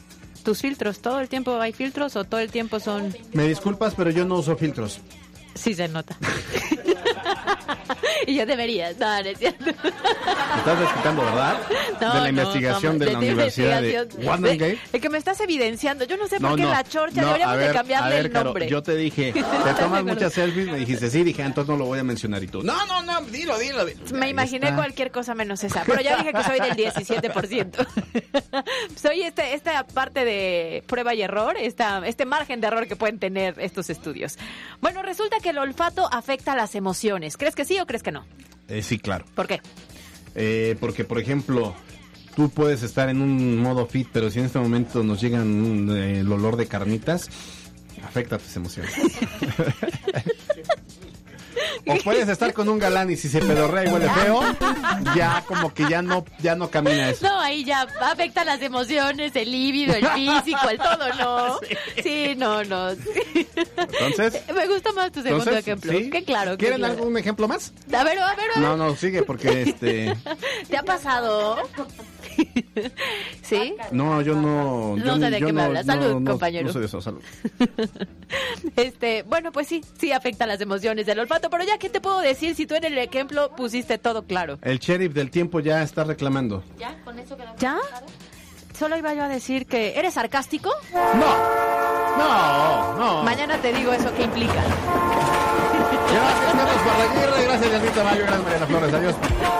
[0.48, 3.14] Tus filtros, todo el tiempo hay filtros o todo el tiempo son...
[3.34, 5.02] Me disculpas, pero yo no uso filtros.
[5.56, 6.18] Sí se nota.
[8.28, 9.66] y yo debería, no, no es cierto.
[9.70, 11.58] Estás desquitando, ¿verdad?
[12.00, 14.06] No, de la investigación no, de la tu Universidad de.
[14.06, 16.06] De- de que me estás evidenciando.
[16.06, 18.68] Yo no sé por qué la chorcha deberíamos ver, de cambiarle ver, el Caro, nombre.
[18.70, 21.70] yo te dije, te ¿Estás de tomas muchas selfies, me dijiste, sí, dije, "Ah, entonces
[21.70, 22.62] no lo voy a mencionar y tú.
[22.62, 23.84] No, no, no, dilo, dilo.
[23.86, 24.00] dilo.
[24.14, 24.76] Me Ahí imaginé está.
[24.78, 27.88] cualquier cosa menos esa, pero ya dije que soy del 17%.
[28.96, 33.18] soy este, esta parte de prueba y error, esta, este margen de error que pueden
[33.20, 34.38] tener estos estudios.
[34.82, 36.98] Bueno, resulta que el olfato afecta las emociones.
[37.38, 38.26] ¿Crees que sí o crees que no?
[38.68, 39.26] Eh, sí, claro.
[39.36, 39.62] ¿Por qué?
[40.36, 41.76] Eh, porque, por ejemplo,
[42.36, 45.98] tú puedes estar en un modo fit, pero si en este momento nos llegan un,
[45.98, 47.30] eh, el olor de carnitas,
[48.04, 48.94] afecta tus emociones.
[51.88, 54.42] o puedes estar con un galán y si se pedorrea y huele feo,
[55.16, 57.28] ya como que ya no, ya no camina eso.
[57.28, 61.60] No, ahí ya afecta las emociones, el líbido, el físico, el todo, ¿no?
[62.04, 62.92] Sí, no, no.
[62.92, 65.92] Entonces, Me gusta más tu segundo entonces, ejemplo.
[65.92, 66.10] ¿sí?
[66.10, 66.58] Qué claro.
[66.58, 66.94] ¿Quieren claro.
[66.94, 67.74] algún ejemplo más?
[67.94, 68.60] A ver, a ver, a ver.
[68.60, 70.16] No, no, sigue porque este...
[70.70, 71.58] ¿Te ha pasado?
[73.42, 73.76] ¿Sí?
[73.92, 74.96] No, yo no.
[74.98, 75.86] No yo sé de qué me hablas.
[75.86, 76.68] no- Salud, no- compañero.
[76.68, 77.22] No sé de eso, salud.
[78.76, 82.20] Este, bueno, pues sí, sí afecta las emociones del olfato, pero ya, ¿qué te puedo
[82.20, 84.60] decir si tú en el ejemplo pusiste todo claro?
[84.62, 86.64] El sheriff del tiempo ya está reclamando.
[86.78, 86.96] ¿Ya?
[87.04, 87.60] ¿Con eso quedamos?
[87.60, 87.78] ¿Ya?
[88.78, 90.70] Solo iba yo a decir que, ¿eres sarcástico?
[90.94, 91.77] No,
[92.18, 93.24] no.
[93.24, 94.64] Mañana te digo eso, ¿qué implica?
[96.12, 97.44] Gracias, Carlos Barraguirre.
[97.44, 98.24] Gracias, Dianita Mayo.
[98.24, 98.94] Gracias, Mariana Flores.
[98.94, 99.16] Adiós.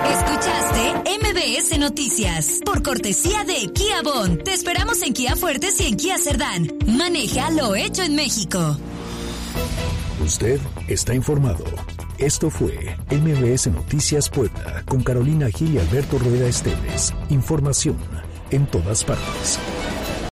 [0.10, 4.38] Escuchaste MBS Noticias por cortesía de Kia Bon.
[4.38, 6.72] Te esperamos en Kia Fuertes y en Kia Cerdán.
[6.88, 8.78] Maneja lo hecho en México.
[10.24, 11.64] Usted está informado.
[12.18, 17.14] Esto fue MBS Noticias Puebla con Carolina Gil y Alberto Rueda Esteves.
[17.30, 17.98] Información
[18.50, 19.60] en todas partes.